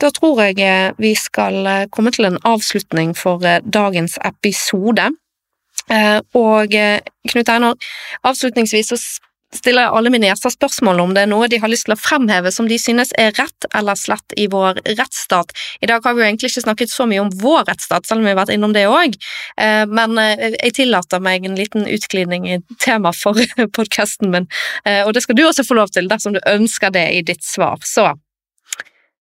[0.00, 5.10] Da tror jeg eh, vi skal eh, komme til en avslutning for dagens episode.
[6.38, 6.72] Og
[7.28, 7.74] Knut Einar,
[8.24, 8.96] avslutningsvis så
[9.56, 12.00] stiller jeg alle mine gjester spørsmål om det er noe de har lyst til å
[12.00, 15.52] fremheve som de synes er rett eller slett i vår rettsstat.
[15.84, 18.28] I dag har vi jo egentlig ikke snakket så mye om vår rettsstat, selv om
[18.28, 19.16] vi har vært innom det òg,
[19.60, 23.38] eh, men eh, jeg tillater meg en liten utglidning i tema for
[23.76, 24.48] podkasten min,
[25.06, 27.80] og det skal du også få lov til dersom du ønsker det i ditt svar.
[27.86, 28.06] Så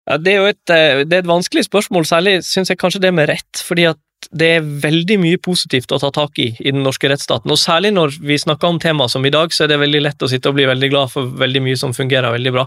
[0.06, 3.14] ja, det er jo et, det er et vanskelig spørsmål, særlig syns jeg kanskje det
[3.16, 4.00] med rett, fordi at
[4.32, 7.52] det er veldig mye positivt å ta tak i i den norske rettsstaten.
[7.52, 10.26] Og særlig når vi snakker om temaer som i dag, så er det veldig lett
[10.26, 12.66] å sitte og bli veldig glad for veldig mye som fungerer veldig bra.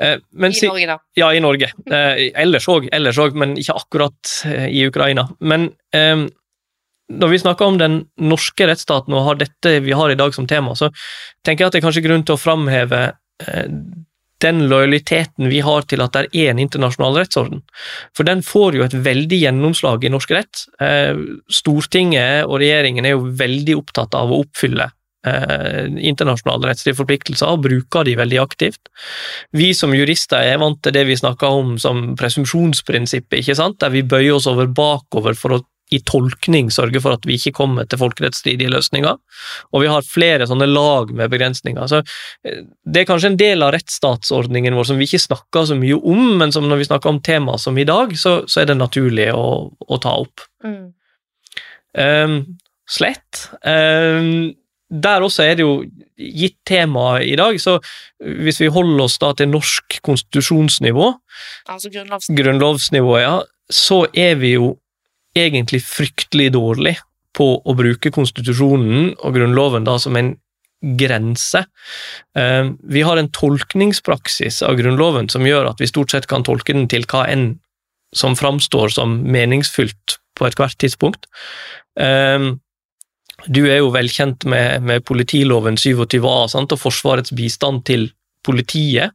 [0.00, 0.98] Eh, men, I Norge, da?
[1.20, 1.70] Ja, i Norge.
[1.86, 5.28] Eh, ellers òg, men ikke akkurat eh, i Ukraina.
[5.40, 6.26] Men eh,
[7.10, 10.46] når vi snakker om den norske rettsstaten og har dette vi har i dag som
[10.50, 10.92] tema, så
[11.46, 13.66] tenker jeg at det er kanskje grunn til å framheve eh,
[14.44, 17.60] den lojaliteten vi har til at det er en internasjonal rettsorden.
[18.16, 20.64] For den får jo et veldig gjennomslag i norsk rett.
[20.82, 21.18] Eh,
[21.52, 24.90] Stortinget og regjeringen er jo veldig opptatt av å oppfylle
[25.26, 28.92] eh, internasjonale rettslige forpliktelser, og bruker de veldig aktivt.
[29.56, 33.80] Vi som jurister er vant til det vi snakker om som presumpsjonsprinsippet, ikke sant?
[33.82, 37.54] der vi bøyer oss over bakover for å i tolkning sørge for at vi ikke
[37.56, 39.18] kommer til folkerettsstridige løsninger.
[39.74, 41.90] Og vi har flere sånne lag med begrensninger.
[41.90, 42.02] Så
[42.46, 45.98] eh, det er kanskje en del av rettsstatsordningen vår som vi ikke snakker så mye
[45.98, 48.78] om, men som når vi snakker om tema som i dag, så, så er det
[48.78, 50.46] naturlig å, å ta opp.
[50.66, 50.92] Mm.
[51.98, 52.40] Um,
[52.90, 53.48] slett.
[53.66, 54.52] Um,
[54.90, 55.74] der også er det jo
[56.18, 57.78] gitt tema i dag, så
[58.18, 61.12] hvis vi holder oss da til norsk konstitusjonsnivå,
[61.70, 63.36] altså grunnlovsnivå, grunnlovsnivå ja,
[63.70, 64.74] så er vi jo
[65.36, 66.96] egentlig fryktelig dårlig
[67.36, 70.34] på å bruke konstitusjonen og Grunnloven da som en
[70.80, 71.64] grense.
[72.36, 76.74] Eh, vi har en tolkningspraksis av Grunnloven som gjør at vi stort sett kan tolke
[76.74, 77.52] den til hva enn
[78.16, 81.28] som framstår som meningsfylt på ethvert tidspunkt.
[82.00, 82.50] Eh,
[83.46, 86.72] du er jo velkjent med, med politiloven 27a sant?
[86.72, 88.10] og Forsvarets bistand til
[88.44, 89.14] politiet,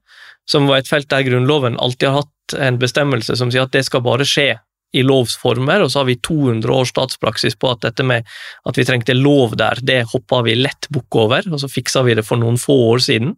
[0.49, 3.85] som var et felt der Grunnloven alltid har hatt en bestemmelse som sier at det
[3.87, 4.51] skal bare skje
[4.95, 8.25] i lovsformer, og så har vi 200 års statspraksis på at dette med
[8.69, 12.15] at vi trengte lov der, det hoppa vi lett bukk over, og så fiksa vi
[12.17, 13.35] det for noen få år siden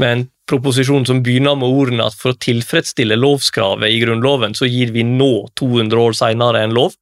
[0.00, 4.68] med en proposisjon som begynner med ordene at for å tilfredsstille lovskravet i Grunnloven, så
[4.68, 6.96] gir vi nå, 200 år senere, en lov.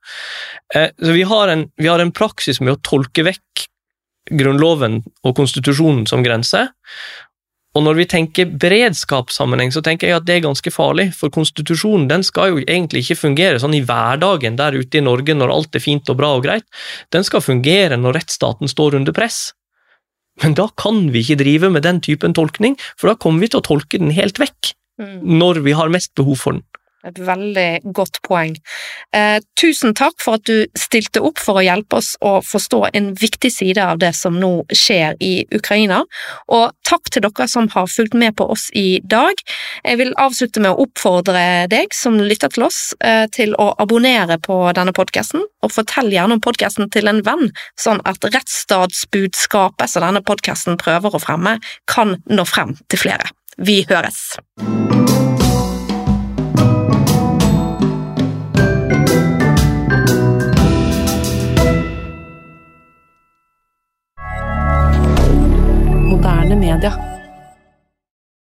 [0.75, 3.69] Eh, så vi har en, vi har en praksis med å tolke vekk
[4.29, 6.66] Grunnloven og konstitusjonen som grense,
[7.77, 12.09] og når vi tenker beredskapssammenheng, så tenker jeg at det er ganske farlig, for konstitusjonen
[12.11, 15.77] den skal jo egentlig ikke fungere sånn i hverdagen der ute i Norge når alt
[15.77, 16.66] er fint og bra og greit.
[17.15, 19.51] Den skal fungere når rettsstaten står under press.
[20.43, 23.61] Men da kan vi ikke drive med den typen tolkning, for da kommer vi til
[23.61, 24.73] å tolke den helt vekk
[25.03, 25.20] mm.
[25.39, 26.65] når vi har mest behov for den.
[27.07, 28.57] Et veldig godt poeng.
[29.15, 33.12] Eh, tusen takk for at du stilte opp for å hjelpe oss å forstå en
[33.19, 36.01] viktig side av det som nå skjer i Ukraina,
[36.51, 39.39] og takk til dere som har fulgt med på oss i dag.
[39.85, 44.41] Jeg vil avslutte med å oppfordre deg som lytter til oss, eh, til å abonnere
[44.43, 50.03] på denne podkasten, og fortell gjerne om podkasten til en venn, sånn at rettsstatsbudskapet som
[50.03, 53.31] denne podkasten prøver å fremme, kan nå frem til flere.
[53.59, 54.39] Vi høres!
[66.69, 67.08] milliardaire